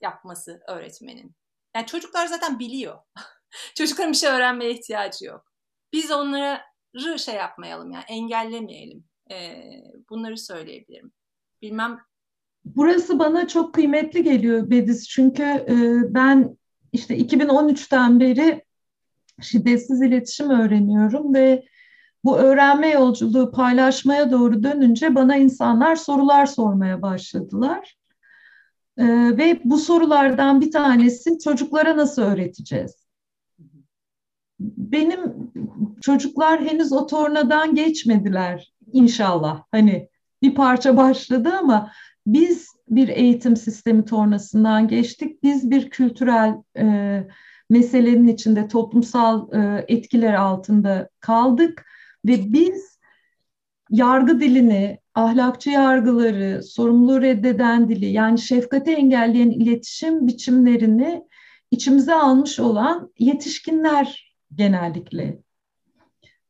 yapması 0.01 0.61
öğretmenin. 0.67 1.35
Yani 1.75 1.85
çocuklar 1.85 2.27
zaten 2.27 2.59
biliyor. 2.59 2.97
Çocukların 3.75 4.11
bir 4.11 4.17
şey 4.17 4.29
öğrenmeye 4.29 4.71
ihtiyacı 4.71 5.25
yok. 5.25 5.53
Biz 5.93 6.11
onları 6.11 7.19
şey 7.19 7.35
yapmayalım 7.35 7.91
yani 7.91 8.03
engellemeyelim. 8.07 9.03
Ee, 9.31 9.63
bunları 10.09 10.37
söyleyebilirim. 10.37 11.11
Bilmem. 11.61 11.99
Burası 12.65 13.19
bana 13.19 13.47
çok 13.47 13.73
kıymetli 13.73 14.23
geliyor 14.23 14.69
Bediz 14.69 15.09
çünkü 15.09 15.43
e, 15.43 15.75
ben 16.13 16.57
işte 16.93 17.17
2013'ten 17.17 18.19
beri 18.19 18.63
şiddetsiz 19.41 20.01
iletişim 20.01 20.49
öğreniyorum 20.49 21.33
ve 21.33 21.65
bu 22.23 22.37
öğrenme 22.37 22.89
yolculuğu 22.89 23.51
paylaşmaya 23.51 24.31
doğru 24.31 24.63
dönünce 24.63 25.15
bana 25.15 25.35
insanlar 25.35 25.95
sorular 25.95 26.45
sormaya 26.45 27.01
başladılar. 27.01 27.95
Ee, 28.97 29.37
ve 29.37 29.61
bu 29.63 29.77
sorulardan 29.77 30.61
bir 30.61 30.71
tanesi 30.71 31.39
çocuklara 31.39 31.97
nasıl 31.97 32.21
öğreteceğiz? 32.21 32.95
Benim 34.59 35.51
çocuklar 36.01 36.61
henüz 36.61 36.93
o 36.93 37.07
tornadan 37.07 37.75
geçmediler 37.75 38.73
inşallah. 38.93 39.63
Hani 39.71 40.09
bir 40.41 40.55
parça 40.55 40.97
başladı 40.97 41.49
ama 41.59 41.91
biz 42.27 42.67
bir 42.89 43.07
eğitim 43.07 43.55
sistemi 43.55 44.05
tornasından 44.05 44.87
geçtik. 44.87 45.43
Biz 45.43 45.71
bir 45.71 45.89
kültürel 45.89 46.53
e, 46.77 47.27
meselenin 47.69 48.27
içinde 48.27 48.67
toplumsal 48.67 49.53
e, 49.53 49.85
etkiler 49.87 50.33
altında 50.33 51.09
kaldık 51.19 51.85
ve 52.25 52.53
biz 52.53 52.99
yargı 53.89 54.39
dilini, 54.39 54.99
ahlakçı 55.15 55.69
yargıları, 55.69 56.63
sorumluluğu 56.63 57.21
reddeden 57.21 57.89
dili 57.89 58.05
yani 58.05 58.39
şefkati 58.39 58.91
engelleyen 58.93 59.51
iletişim 59.51 60.27
biçimlerini 60.27 61.23
içimize 61.71 62.13
almış 62.13 62.59
olan 62.59 63.13
yetişkinler 63.19 64.35
genellikle. 64.55 65.39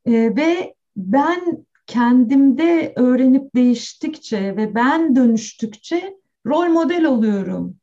E, 0.05 0.35
ve 0.35 0.75
ben 0.97 1.65
kendimde 1.87 2.93
öğrenip 2.95 3.55
değiştikçe 3.55 4.55
ve 4.55 4.75
ben 4.75 5.15
dönüştükçe 5.15 6.18
rol 6.45 6.67
model 6.67 7.05
oluyorum. 7.05 7.77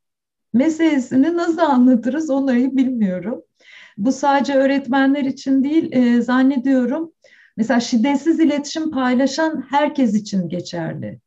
Meselesini 0.53 1.37
nasıl 1.37 1.59
anlatırız 1.59 2.31
onları 2.31 2.77
bilmiyorum. 2.77 3.43
Bu 3.99 4.13
sadece 4.13 4.55
öğretmenler 4.55 5.25
için 5.25 5.65
değil 5.65 5.93
e, 5.93 6.23
zannediyorum. 6.23 7.13
Mesela 7.57 7.81
şiddetsiz 7.81 8.41
iletişim 8.41 8.91
paylaşan 8.91 9.65
herkes 9.71 10.15
için 10.15 10.49
geçerli. 10.49 11.21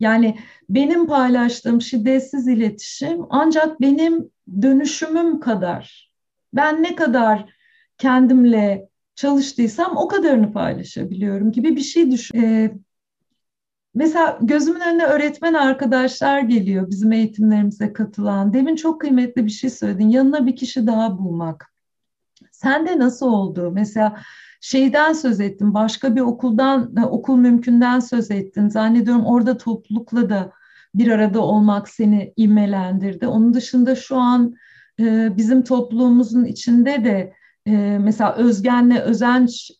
Yani 0.00 0.38
benim 0.68 1.06
paylaştığım 1.06 1.80
şiddetsiz 1.80 2.48
iletişim 2.48 3.18
ancak 3.30 3.80
benim 3.80 4.30
dönüşümüm 4.62 5.40
kadar. 5.40 6.12
Ben 6.52 6.82
ne 6.82 6.96
kadar 6.96 7.54
kendimle 7.98 8.88
çalıştıysam 9.14 9.96
o 9.96 10.08
kadarını 10.08 10.52
paylaşabiliyorum 10.52 11.52
gibi 11.52 11.76
bir 11.76 11.80
şey 11.80 12.10
düşün. 12.10 12.42
Ee, 12.42 12.72
mesela 13.94 14.38
gözümün 14.40 14.80
önüne 14.80 15.04
öğretmen 15.04 15.54
arkadaşlar 15.54 16.40
geliyor 16.40 16.90
bizim 16.90 17.12
eğitimlerimize 17.12 17.92
katılan. 17.92 18.52
Demin 18.52 18.76
çok 18.76 19.00
kıymetli 19.00 19.44
bir 19.44 19.50
şey 19.50 19.70
söyledin. 19.70 20.08
Yanına 20.08 20.46
bir 20.46 20.56
kişi 20.56 20.86
daha 20.86 21.18
bulmak. 21.18 21.72
Sende 22.52 22.98
nasıl 22.98 23.26
oldu? 23.26 23.70
Mesela 23.74 24.16
şeyden 24.60 25.12
söz 25.12 25.40
ettin, 25.40 25.74
başka 25.74 26.16
bir 26.16 26.20
okuldan, 26.20 26.96
e, 26.96 27.04
okul 27.04 27.36
mümkünden 27.36 28.00
söz 28.00 28.30
ettin. 28.30 28.68
Zannediyorum 28.68 29.26
orada 29.26 29.56
toplulukla 29.56 30.30
da 30.30 30.52
bir 30.94 31.08
arada 31.08 31.40
olmak 31.40 31.88
seni 31.88 32.32
ivmelendirdi. 32.36 33.26
Onun 33.26 33.54
dışında 33.54 33.94
şu 33.96 34.16
an 34.16 34.54
e, 35.00 35.36
bizim 35.36 35.64
topluluğumuzun 35.64 36.44
içinde 36.44 37.04
de 37.04 37.32
e, 37.66 37.98
mesela 37.98 38.34
Özgen'le 38.34 38.96
Özenç 38.96 39.70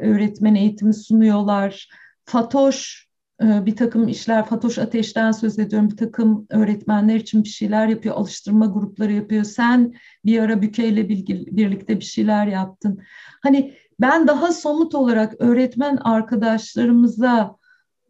öğretmen 0.00 0.54
eğitimi 0.54 0.94
sunuyorlar. 0.94 1.88
Fatoş 2.24 3.07
bir 3.40 3.76
takım 3.76 4.08
işler, 4.08 4.46
Fatoş 4.46 4.78
Ateş'ten 4.78 5.32
söz 5.32 5.58
ediyorum. 5.58 5.90
Bir 5.90 5.96
takım 5.96 6.46
öğretmenler 6.50 7.14
için 7.14 7.44
bir 7.44 7.48
şeyler 7.48 7.88
yapıyor, 7.88 8.14
alıştırma 8.14 8.66
grupları 8.66 9.12
yapıyor. 9.12 9.44
Sen 9.44 9.94
bir 10.24 10.38
ara 10.38 10.62
Büke'yle 10.62 11.08
birlikte 11.08 12.00
bir 12.00 12.04
şeyler 12.04 12.46
yaptın. 12.46 13.00
Hani 13.42 13.74
ben 14.00 14.26
daha 14.26 14.52
somut 14.52 14.94
olarak 14.94 15.34
öğretmen 15.38 15.96
arkadaşlarımıza 15.96 17.56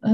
e, 0.05 0.11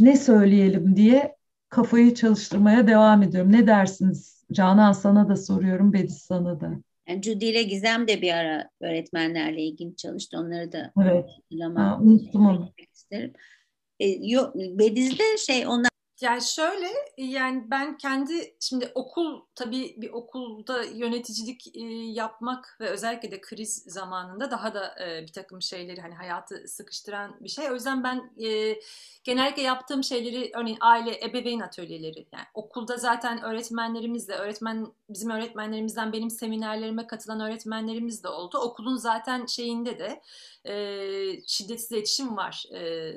ne 0.00 0.16
söyleyelim 0.16 0.96
diye 0.96 1.36
kafayı 1.68 2.14
çalıştırmaya 2.14 2.86
devam 2.86 3.22
ediyorum. 3.22 3.52
Ne 3.52 3.66
dersiniz? 3.66 4.44
Canan 4.52 4.92
sana 4.92 5.28
da 5.28 5.36
soruyorum, 5.36 5.92
Bediz 5.92 6.18
sana 6.18 6.60
da. 6.60 6.72
Yani 7.08 7.22
Judy 7.22 7.50
ile 7.50 7.62
Gizem 7.62 8.08
de 8.08 8.22
bir 8.22 8.32
ara 8.32 8.70
öğretmenlerle 8.80 9.62
ilgili 9.62 9.96
çalıştı. 9.96 10.38
Onları 10.40 10.72
da 10.72 10.92
evet. 11.02 11.30
Ha, 11.76 11.98
unuttum 12.02 12.46
onu. 12.46 12.72
isterim. 12.94 13.32
E, 14.00 14.06
Bediz'de 14.78 15.36
şey 15.36 15.66
onlar 15.66 15.90
yani 16.20 16.42
şöyle 16.42 16.88
yani 17.18 17.70
ben 17.70 17.98
kendi 17.98 18.56
şimdi 18.60 18.92
okul 18.94 19.40
tabii 19.54 19.94
bir 19.96 20.10
okulda 20.10 20.84
yöneticilik 20.84 21.76
e, 21.76 21.80
yapmak 22.12 22.76
ve 22.80 22.88
özellikle 22.88 23.30
de 23.30 23.40
kriz 23.40 23.84
zamanında 23.86 24.50
daha 24.50 24.74
da 24.74 24.94
e, 25.04 25.22
bir 25.22 25.32
takım 25.32 25.62
şeyleri 25.62 26.00
hani 26.00 26.14
hayatı 26.14 26.68
sıkıştıran 26.68 27.36
bir 27.40 27.48
şey. 27.48 27.70
O 27.70 27.74
yüzden 27.74 28.04
ben 28.04 28.30
e, 28.46 28.80
genellikle 29.24 29.62
yaptığım 29.62 30.04
şeyleri 30.04 30.50
örneğin 30.54 30.78
aile 30.80 31.24
ebeveyn 31.24 31.60
atölyeleri 31.60 32.26
yani 32.32 32.46
okulda 32.54 32.96
zaten 32.96 33.42
öğretmenlerimizle 33.42 34.34
öğretmen 34.34 34.86
bizim 35.08 35.30
öğretmenlerimizden 35.30 36.12
benim 36.12 36.30
seminerlerime 36.30 37.06
katılan 37.06 37.40
öğretmenlerimiz 37.40 38.24
de 38.24 38.28
oldu. 38.28 38.58
Okulun 38.58 38.96
zaten 38.96 39.46
şeyinde 39.46 39.98
de 39.98 40.22
e, 40.64 40.74
şiddetsiz 41.46 41.92
iletişim 41.92 42.36
var. 42.36 42.64
E, 42.72 43.12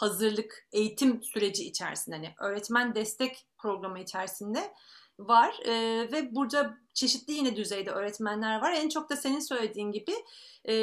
hazırlık, 0.00 0.68
eğitim 0.72 1.22
süreci 1.22 1.64
içerisinde 1.64 2.16
hani 2.16 2.34
öğretmen 2.40 2.94
destek 2.94 3.46
programı 3.58 4.00
içerisinde 4.00 4.72
var 5.18 5.54
e, 5.64 5.72
ve 6.12 6.34
burada 6.34 6.78
çeşitli 6.94 7.32
yine 7.32 7.56
düzeyde 7.56 7.90
öğretmenler 7.90 8.60
var. 8.60 8.72
En 8.72 8.88
çok 8.88 9.10
da 9.10 9.16
senin 9.16 9.40
söylediğin 9.40 9.92
gibi 9.92 10.12
e, 10.68 10.74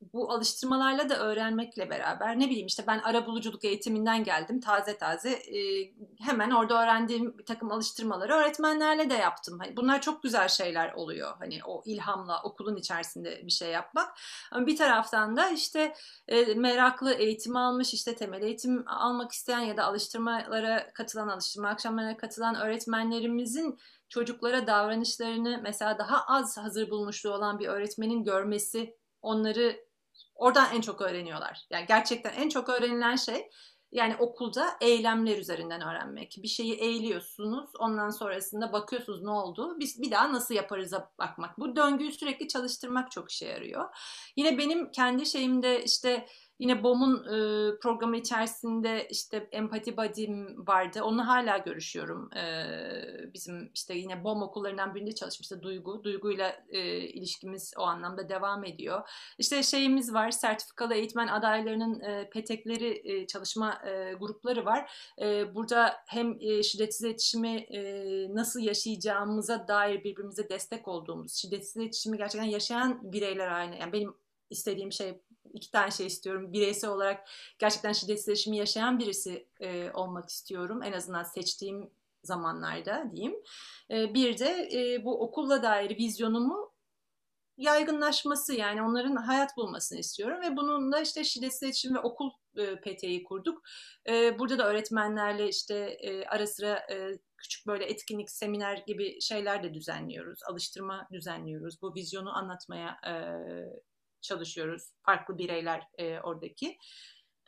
bu 0.00 0.32
alıştırmalarla 0.32 1.08
da 1.08 1.18
öğrenmekle 1.18 1.90
beraber 1.90 2.40
ne 2.40 2.50
bileyim 2.50 2.66
işte 2.66 2.84
ben 2.86 2.98
ara 2.98 3.26
buluculuk 3.26 3.64
eğitiminden 3.64 4.24
geldim 4.24 4.60
taze 4.60 4.98
taze 4.98 5.30
e, 5.30 5.92
hemen 6.20 6.50
orada 6.50 6.82
öğrendiğim 6.82 7.38
bir 7.38 7.44
takım 7.44 7.72
alıştırmaları 7.72 8.34
öğretmenlerle 8.34 9.10
de 9.10 9.14
yaptım. 9.14 9.58
Hani 9.58 9.76
bunlar 9.76 10.02
çok 10.02 10.22
güzel 10.22 10.48
şeyler 10.48 10.92
oluyor 10.92 11.34
hani 11.38 11.60
o 11.64 11.82
ilhamla 11.86 12.42
okulun 12.42 12.76
içerisinde 12.76 13.46
bir 13.46 13.50
şey 13.50 13.70
yapmak. 13.70 14.18
Ama 14.52 14.66
bir 14.66 14.76
taraftan 14.76 15.36
da 15.36 15.50
işte 15.50 15.94
e, 16.28 16.54
meraklı 16.54 17.12
eğitim 17.12 17.56
almış 17.56 17.94
işte 17.94 18.16
temel 18.16 18.42
eğitim 18.42 18.84
almak 18.88 19.32
isteyen 19.32 19.60
ya 19.60 19.76
da 19.76 19.84
alıştırmalara 19.84 20.92
katılan 20.92 21.28
alıştırma 21.28 21.68
akşamlarına 21.68 22.16
katılan 22.16 22.54
öğretmenlerimizin 22.54 23.78
çocuklara 24.08 24.66
davranışlarını 24.66 25.60
mesela 25.62 25.98
daha 25.98 26.24
az 26.26 26.58
hazır 26.58 26.90
bulmuşluğu 26.90 27.32
olan 27.32 27.58
bir 27.58 27.68
öğretmenin 27.68 28.24
görmesi 28.24 28.96
onları 29.22 29.85
Oradan 30.36 30.74
en 30.74 30.80
çok 30.80 31.00
öğreniyorlar. 31.00 31.66
Yani 31.70 31.86
gerçekten 31.86 32.32
en 32.32 32.48
çok 32.48 32.68
öğrenilen 32.68 33.16
şey 33.16 33.48
yani 33.92 34.16
okulda 34.16 34.76
eylemler 34.80 35.38
üzerinden 35.38 35.80
öğrenmek. 35.80 36.38
Bir 36.42 36.48
şeyi 36.48 36.74
eğiliyorsunuz, 36.74 37.70
ondan 37.78 38.10
sonrasında 38.10 38.72
bakıyorsunuz 38.72 39.22
ne 39.22 39.30
oldu, 39.30 39.76
biz 39.78 40.02
bir 40.02 40.10
daha 40.10 40.32
nasıl 40.32 40.54
yaparız'a 40.54 41.10
bakmak. 41.18 41.58
Bu 41.58 41.76
döngüyü 41.76 42.12
sürekli 42.12 42.48
çalıştırmak 42.48 43.10
çok 43.10 43.30
işe 43.30 43.46
yarıyor. 43.46 43.96
Yine 44.36 44.58
benim 44.58 44.90
kendi 44.90 45.26
şeyimde 45.26 45.84
işte 45.84 46.26
Yine 46.58 46.82
BOM'un 46.82 47.24
e, 47.24 47.78
programı 47.78 48.16
içerisinde 48.16 49.08
işte 49.10 49.48
empati 49.52 49.96
body'm 49.96 50.66
vardı. 50.66 51.02
Onunla 51.02 51.26
hala 51.26 51.58
görüşüyorum. 51.58 52.30
E, 52.36 52.64
bizim 53.34 53.70
işte 53.74 53.94
yine 53.94 54.24
BOM 54.24 54.42
okullarından 54.42 54.94
birinde 54.94 55.14
çalışmıştı 55.14 55.62
Duygu. 55.62 56.04
Duygu'yla 56.04 56.64
e, 56.68 56.98
ilişkimiz 56.98 57.74
o 57.78 57.82
anlamda 57.82 58.28
devam 58.28 58.64
ediyor. 58.64 59.08
İşte 59.38 59.62
şeyimiz 59.62 60.14
var, 60.14 60.30
sertifikalı 60.30 60.94
eğitmen 60.94 61.28
adaylarının 61.28 62.00
e, 62.00 62.30
petekleri 62.30 63.02
e, 63.04 63.26
çalışma 63.26 63.82
e, 63.86 64.12
grupları 64.12 64.64
var. 64.64 64.92
E, 65.22 65.54
burada 65.54 65.96
hem 66.06 66.36
e, 66.40 66.62
şiddetsiz 66.62 67.02
iletişimi 67.06 67.56
e, 67.56 67.80
nasıl 68.34 68.60
yaşayacağımıza 68.60 69.68
dair 69.68 70.04
birbirimize 70.04 70.48
destek 70.48 70.88
olduğumuz, 70.88 71.34
şiddetsiz 71.34 71.76
iletişimi 71.76 72.18
gerçekten 72.18 72.48
yaşayan 72.48 73.12
bireyler 73.12 73.48
haline. 73.48 73.78
Yani 73.78 73.92
benim 73.92 74.14
istediğim 74.50 74.92
şey 74.92 75.20
iki 75.52 75.70
tane 75.70 75.90
şey 75.90 76.06
istiyorum. 76.06 76.52
Bireysel 76.52 76.90
olarak 76.90 77.28
gerçekten 77.58 77.92
şiddetsiz 77.92 78.46
yaşayan 78.46 78.98
birisi 78.98 79.48
e, 79.60 79.90
olmak 79.90 80.28
istiyorum. 80.28 80.82
En 80.82 80.92
azından 80.92 81.22
seçtiğim 81.22 81.90
zamanlarda 82.22 83.10
diyeyim. 83.12 83.36
E, 83.90 84.14
bir 84.14 84.38
de 84.38 84.68
e, 84.72 85.04
bu 85.04 85.22
okulla 85.22 85.62
dair 85.62 85.98
vizyonumu 85.98 86.76
yaygınlaşması 87.56 88.54
yani 88.54 88.82
onların 88.82 89.16
hayat 89.16 89.56
bulmasını 89.56 89.98
istiyorum 89.98 90.40
ve 90.40 90.56
bununla 90.56 91.00
işte 91.00 91.24
şiddetsiz 91.24 91.62
iletişim 91.62 91.94
ve 91.94 91.98
okul 91.98 92.30
e, 92.56 92.76
PT'yi 92.76 93.24
kurduk. 93.24 93.62
E, 94.08 94.38
burada 94.38 94.58
da 94.58 94.68
öğretmenlerle 94.68 95.48
işte 95.48 95.74
e, 96.00 96.24
ara 96.26 96.46
sıra 96.46 96.86
e, 96.90 97.18
küçük 97.36 97.66
böyle 97.66 97.84
etkinlik, 97.84 98.30
seminer 98.30 98.76
gibi 98.86 99.20
şeyler 99.20 99.62
de 99.62 99.74
düzenliyoruz. 99.74 100.40
Alıştırma 100.50 101.08
düzenliyoruz. 101.12 101.82
Bu 101.82 101.94
vizyonu 101.94 102.36
anlatmaya 102.36 102.98
e, 103.06 103.12
çalışıyoruz. 104.26 104.82
Farklı 105.02 105.38
bireyler 105.38 105.82
e, 105.98 106.20
oradaki. 106.20 106.78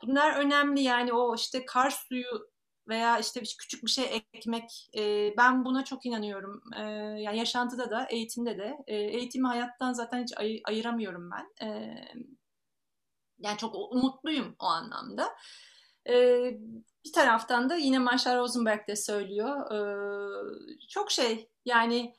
Bunlar 0.03 0.35
önemli 0.39 0.81
yani 0.81 1.13
o 1.13 1.35
işte 1.35 1.65
kar 1.65 1.89
suyu 1.89 2.49
veya 2.87 3.19
işte 3.19 3.41
küçük 3.59 3.83
bir 3.83 3.89
şey 3.89 4.23
ekmek 4.33 4.89
e, 4.97 5.33
ben 5.37 5.65
buna 5.65 5.85
çok 5.85 6.05
inanıyorum. 6.05 6.61
E, 6.77 6.81
yani 7.21 7.37
yaşantıda 7.37 7.89
da 7.89 8.07
eğitimde 8.09 8.57
de 8.57 8.77
e, 8.87 8.95
eğitimi 8.95 9.47
hayattan 9.47 9.93
zaten 9.93 10.23
hiç 10.23 10.37
ay- 10.37 10.61
ayıramıyorum 10.65 11.29
ben. 11.31 11.67
E, 11.67 11.95
yani 13.39 13.57
çok 13.57 13.75
umutluyum 13.75 14.55
o 14.59 14.65
anlamda. 14.65 15.29
E, 16.09 16.13
bir 17.05 17.13
taraftan 17.13 17.69
da 17.69 17.75
yine 17.75 17.99
Marshall 17.99 18.37
Rosenberg 18.37 18.87
de 18.87 18.95
söylüyor. 18.95 19.71
E, 19.71 19.79
çok 20.89 21.11
şey 21.11 21.49
yani 21.65 22.15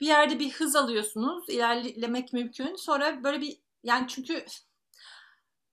bir 0.00 0.06
yerde 0.06 0.38
bir 0.38 0.52
hız 0.52 0.76
alıyorsunuz. 0.76 1.48
ilerlemek 1.48 2.32
mümkün. 2.32 2.76
Sonra 2.76 3.24
böyle 3.24 3.40
bir 3.40 3.56
yani 3.84 4.08
çünkü 4.08 4.44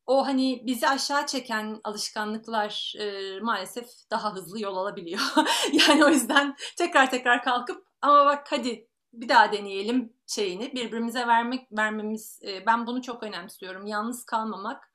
o 0.08 0.26
hani 0.26 0.64
bizi 0.66 0.88
aşağı 0.88 1.26
çeken 1.26 1.82
alışkanlıklar 1.84 2.94
e, 3.00 3.40
maalesef 3.40 3.90
daha 4.12 4.34
hızlı 4.36 4.62
yol 4.62 4.78
alabiliyor. 4.78 5.22
yani 5.88 6.06
o 6.06 6.10
yüzden 6.10 6.56
tekrar 6.78 7.12
tekrar 7.12 7.44
kalkıp 7.44 7.88
ama 8.02 8.26
bak 8.26 8.48
hadi 8.50 8.88
bir 9.14 9.30
daha 9.30 9.52
deneyelim 9.52 10.14
şeyini 10.28 10.74
birbirimize 10.74 11.28
vermek 11.28 11.68
vermemiz 11.72 12.40
e, 12.44 12.66
ben 12.66 12.88
bunu 12.88 13.02
çok 13.02 13.24
önemsiyorum. 13.24 13.86
Yalnız 13.86 14.26
kalmamak, 14.26 14.92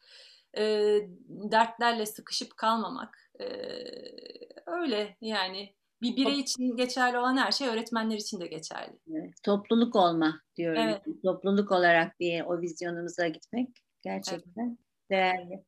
e, 0.57 0.62
dertlerle 1.28 2.07
sıkışıp 2.07 2.57
kalmamak 2.57 3.30
e, 3.41 3.47
öyle 4.66 5.16
yani 5.20 5.74
bir 6.03 6.16
birey 6.16 6.40
için 6.40 6.76
geçerli 6.76 7.18
olan 7.18 7.36
her 7.36 7.53
şey 7.53 7.68
öğretmenler 7.68 8.16
için 8.16 8.40
de 8.40 8.46
geçerli. 8.46 8.92
Evet, 9.11 9.34
topluluk 9.42 9.96
olma 9.96 10.40
diyorum. 10.57 10.82
Evet. 10.82 11.03
Topluluk 11.24 11.72
olarak 11.72 12.20
bir 12.20 12.40
o 12.40 12.61
vizyonumuza 12.61 13.28
gitmek 13.28 13.68
gerçekten 14.03 14.66
evet. 14.68 14.78
değerli. 15.11 15.64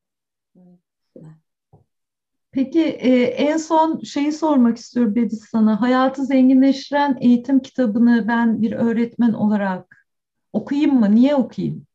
Peki 2.51 2.83
e, 2.83 3.23
en 3.23 3.57
son 3.57 3.99
şeyi 3.99 4.31
sormak 4.31 4.77
istiyorum 4.77 5.15
Bediz 5.15 5.45
sana. 5.51 5.81
Hayatı 5.81 6.25
zenginleştiren 6.25 7.17
eğitim 7.21 7.59
kitabını 7.59 8.27
ben 8.27 8.61
bir 8.61 8.71
öğretmen 8.71 9.33
olarak 9.33 10.07
okuyayım 10.53 10.99
mı? 10.99 11.15
Niye 11.15 11.35
okuyayım? 11.35 11.87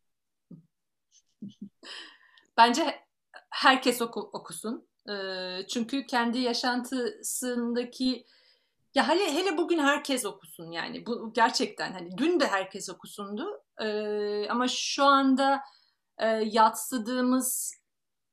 Bence 2.57 2.83
herkes 3.51 4.03
oku, 4.03 4.21
okusun. 4.21 4.90
Çünkü 5.69 6.07
kendi 6.07 6.39
yaşantısındaki 6.39 8.27
ya 8.95 9.09
hele 9.09 9.35
hele 9.35 9.59
bugün 9.59 9.79
herkes 9.79 10.25
okusun 10.25 10.71
yani 10.71 11.07
bu 11.07 11.33
gerçekten 11.33 11.93
hani 11.93 12.19
dün 12.19 12.41
de 12.41 12.47
herkes 12.47 12.91
okusundu 12.91 13.63
ama 14.51 14.69
şu 14.69 15.05
anda 15.05 15.63
yatsıdığımız 16.45 17.81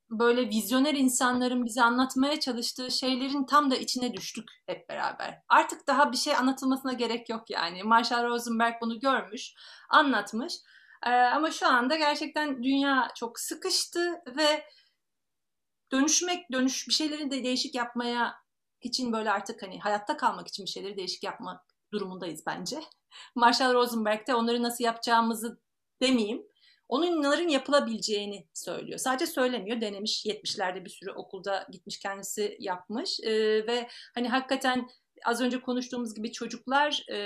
böyle 0.10 0.50
vizyoner 0.50 0.94
insanların 0.94 1.66
bize 1.66 1.84
anlatmaya 1.84 2.40
çalıştığı 2.40 2.92
şeylerin 2.92 3.46
tam 3.46 3.72
da 3.72 3.76
içine 3.76 4.14
düştük 4.14 4.50
hep 4.66 4.90
beraber. 4.90 5.42
Artık 5.50 5.88
daha 5.88 6.12
bir 6.12 6.18
şey 6.18 6.36
anlatılmasına 6.36 6.94
gerek 6.94 7.30
yok 7.30 7.50
yani. 7.50 7.84
Marshall 7.84 8.24
Rosenberg 8.24 8.74
bunu 8.82 9.00
görmüş, 9.00 9.54
anlatmış. 9.90 10.54
Ee, 11.06 11.10
ama 11.10 11.52
şu 11.52 11.68
anda 11.68 11.96
gerçekten 11.96 12.64
dünya 12.64 13.08
çok 13.16 13.40
sıkıştı 13.40 14.22
ve 14.38 14.64
dönüşmek, 15.92 16.52
dönüş 16.52 16.88
bir 16.88 16.94
şeyleri 16.94 17.32
de 17.32 17.44
değişik 17.44 17.76
yapmaya 17.76 18.36
için 18.82 19.14
böyle 19.14 19.32
artık 19.32 19.64
hani 19.64 19.80
hayatta 19.80 20.18
kalmak 20.18 20.48
için 20.48 20.66
bir 20.66 20.72
şeyleri 20.72 20.98
değişik 20.98 21.24
yapmak 21.24 21.62
durumundayız 21.94 22.44
bence. 22.48 22.80
Marshall 23.36 23.74
Rosenberg 23.74 24.28
de 24.28 24.36
onları 24.36 24.64
nasıl 24.64 24.84
yapacağımızı 24.84 25.62
demeyeyim. 26.02 26.44
Onların 26.88 27.48
yapılabileceğini 27.48 28.48
söylüyor. 28.54 29.00
Sadece 29.00 29.26
söylemiyor, 29.28 29.82
denemiş 29.82 30.26
70'lerde 30.26 30.86
bir 30.86 30.90
sürü 30.90 31.12
okulda 31.12 31.68
gitmiş 31.72 32.00
kendisi 32.00 32.58
yapmış 32.60 33.20
ee, 33.20 33.68
ve 33.68 33.88
hani 34.16 34.30
hakikaten 34.30 34.88
az 35.26 35.42
önce 35.42 35.62
konuştuğumuz 35.62 36.16
gibi 36.16 36.32
çocuklar 36.32 37.06
e, 37.12 37.20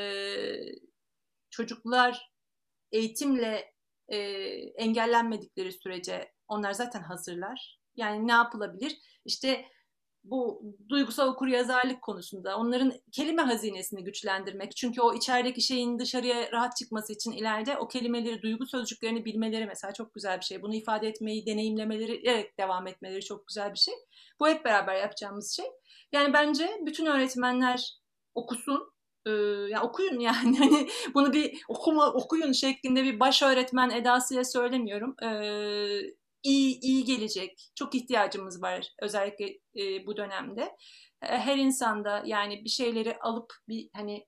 çocuklar 1.50 2.32
eğitimle 2.92 3.74
e, 4.08 4.18
engellenmedikleri 4.76 5.72
sürece 5.72 6.32
onlar 6.48 6.74
zaten 6.74 7.02
hazırlar. 7.04 7.81
Yani 7.96 8.28
ne 8.28 8.32
yapılabilir? 8.32 8.98
İşte 9.26 9.66
bu 10.24 10.62
duygusal 10.90 11.28
okur 11.28 11.48
yazarlık 11.48 12.02
konusunda 12.02 12.58
onların 12.58 12.94
kelime 13.12 13.42
hazinesini 13.42 14.04
güçlendirmek. 14.04 14.76
Çünkü 14.76 15.02
o 15.02 15.14
içerideki 15.14 15.62
şeyin 15.62 16.00
dışarıya 16.00 16.52
rahat 16.52 16.76
çıkması 16.76 17.14
için 17.14 17.32
ileride 17.32 17.78
o 17.78 17.88
kelimeleri, 17.88 18.42
duygu 18.42 18.66
sözcüklerini 18.66 19.26
bilmeleri 19.26 19.66
mesela 19.66 19.94
çok 19.94 20.14
güzel 20.14 20.40
bir 20.40 20.46
şey. 20.46 20.62
Bunu 20.62 20.76
ifade 20.76 21.08
etmeyi, 21.08 21.46
deneyimlemeleri, 21.46 22.22
evet 22.26 22.58
devam 22.58 22.88
etmeleri 22.88 23.22
çok 23.22 23.48
güzel 23.48 23.74
bir 23.74 23.80
şey. 23.80 23.94
Bu 24.40 24.48
hep 24.48 24.66
beraber 24.66 24.96
yapacağımız 24.96 25.52
şey. 25.52 25.66
Yani 26.12 26.34
bence 26.34 26.80
bütün 26.86 27.06
öğretmenler 27.06 27.94
okusun. 28.36 28.92
Ee, 29.26 29.32
ya 29.70 29.82
okuyun 29.84 30.20
yani 30.20 30.58
hani 30.60 30.90
bunu 31.14 31.34
bir 31.34 31.62
okuma 31.68 32.14
okuyun 32.14 32.52
şeklinde 32.52 33.04
bir 33.04 33.20
baş 33.20 33.44
öğretmen 33.44 33.90
edasıyla 33.90 34.44
söylemiyorum. 34.44 35.16
Ee, 35.24 36.02
iyi 36.44 36.80
iyi 36.80 37.06
gelecek. 37.06 37.72
Çok 37.76 37.96
ihtiyacımız 37.96 38.62
var 38.62 38.88
özellikle 39.02 39.46
e, 39.76 40.06
bu 40.06 40.18
dönemde. 40.18 40.62
E, 41.22 41.28
her 41.28 41.58
insanda 41.58 42.24
yani 42.26 42.66
bir 42.66 42.70
şeyleri 42.70 43.20
alıp 43.20 43.54
bir 43.68 43.90
hani 43.94 44.28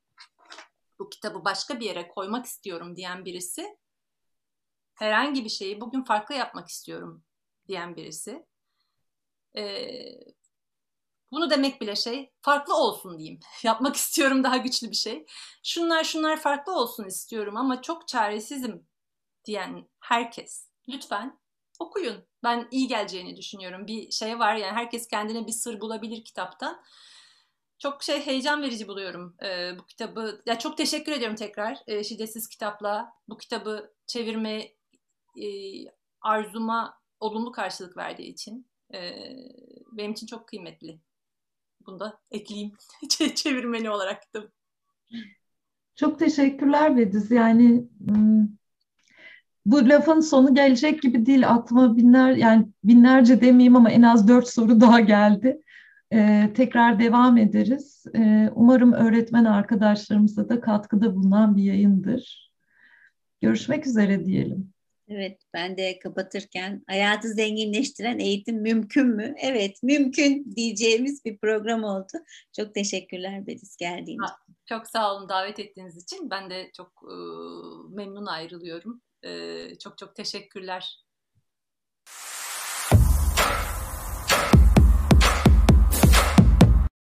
bu 0.99 1.09
kitabı 1.09 1.45
başka 1.45 1.79
bir 1.79 1.85
yere 1.85 2.07
koymak 2.07 2.45
istiyorum 2.45 2.95
diyen 2.95 3.25
birisi 3.25 3.77
herhangi 4.95 5.43
bir 5.43 5.49
şeyi 5.49 5.81
bugün 5.81 6.03
farklı 6.03 6.35
yapmak 6.35 6.67
istiyorum 6.67 7.23
diyen 7.67 7.95
birisi 7.95 8.45
e, 9.57 9.87
bunu 11.31 11.49
demek 11.49 11.81
bile 11.81 11.95
şey 11.95 12.33
farklı 12.41 12.75
olsun 12.75 13.19
diyeyim. 13.19 13.39
Yapmak 13.63 13.95
istiyorum 13.95 14.43
daha 14.43 14.57
güçlü 14.57 14.91
bir 14.91 14.95
şey. 14.95 15.25
Şunlar 15.63 16.03
şunlar 16.03 16.41
farklı 16.41 16.75
olsun 16.75 17.05
istiyorum 17.05 17.57
ama 17.57 17.81
çok 17.81 18.07
çaresizim 18.07 18.87
diyen 19.45 19.89
herkes 19.99 20.69
lütfen 20.89 21.39
okuyun. 21.79 22.23
Ben 22.43 22.67
iyi 22.71 22.87
geleceğini 22.87 23.37
düşünüyorum. 23.37 23.87
Bir 23.87 24.11
şey 24.11 24.39
var 24.39 24.55
yani 24.55 24.73
herkes 24.73 25.07
kendine 25.07 25.47
bir 25.47 25.51
sır 25.51 25.81
bulabilir 25.81 26.23
kitaptan. 26.23 26.83
Çok 27.79 28.03
şey 28.03 28.25
heyecan 28.25 28.61
verici 28.61 28.87
buluyorum 28.87 29.35
e, 29.43 29.79
bu 29.79 29.85
kitabı. 29.85 30.41
Ya 30.45 30.59
çok 30.59 30.77
teşekkür 30.77 31.11
ediyorum 31.11 31.35
tekrar 31.35 31.77
e, 31.87 32.03
Şiddetsiz 32.03 32.47
Kitap'la 32.47 33.13
bu 33.29 33.37
kitabı 33.37 33.93
çevirme 34.07 34.55
e, 35.41 35.47
arzuma 36.21 36.99
olumlu 37.19 37.51
karşılık 37.51 37.97
verdiği 37.97 38.27
için. 38.27 38.67
E, 38.93 39.15
benim 39.91 40.11
için 40.11 40.27
çok 40.27 40.47
kıymetli. 40.47 40.99
Bunu 41.85 41.99
da 41.99 42.21
ekleyeyim 42.31 42.71
çevirmeni 43.35 43.89
olarak 43.89 44.21
kitabı. 44.21 44.51
Çok 45.95 46.19
teşekkürler 46.19 46.97
Bediz. 46.97 47.31
Yani 47.31 47.87
bu 49.65 49.89
lafın 49.89 50.19
sonu 50.19 50.55
gelecek 50.55 51.01
gibi 51.01 51.25
değil. 51.25 51.49
Aklıma 51.49 51.97
binler 51.97 52.31
yani 52.31 52.67
binlerce 52.83 53.41
demeyeyim 53.41 53.75
ama 53.75 53.91
en 53.91 54.01
az 54.01 54.27
dört 54.27 54.47
soru 54.47 54.81
daha 54.81 54.99
geldi. 54.99 55.61
Ee, 56.13 56.49
tekrar 56.55 56.99
devam 56.99 57.37
ederiz. 57.37 58.05
Ee, 58.15 58.49
umarım 58.55 58.93
öğretmen 58.93 59.45
arkadaşlarımıza 59.45 60.49
da 60.49 60.61
katkıda 60.61 61.15
bulunan 61.15 61.57
bir 61.57 61.63
yayındır. 61.63 62.51
Görüşmek 63.41 63.87
üzere 63.87 64.25
diyelim. 64.25 64.73
Evet, 65.07 65.41
ben 65.53 65.77
de 65.77 65.99
kapatırken 65.99 66.83
hayatı 66.87 67.27
zenginleştiren 67.27 68.19
eğitim 68.19 68.61
mümkün 68.61 69.07
mü? 69.07 69.35
Evet, 69.37 69.83
mümkün 69.83 70.55
diyeceğimiz 70.55 71.25
bir 71.25 71.37
program 71.37 71.83
oldu. 71.83 72.11
Çok 72.55 72.75
teşekkürler 72.75 73.47
Bediz 73.47 73.77
geldiğiniz 73.77 74.29
için. 74.29 74.55
Çok 74.65 74.87
sağ 74.87 75.15
olun 75.15 75.29
davet 75.29 75.59
ettiğiniz 75.59 76.03
için. 76.03 76.29
Ben 76.29 76.49
de 76.49 76.71
çok 76.77 76.87
e, 76.87 77.15
memnun 77.95 78.25
ayrılıyorum. 78.25 79.01
Çok 79.79 79.97
çok 79.97 80.15
teşekkürler. 80.15 81.03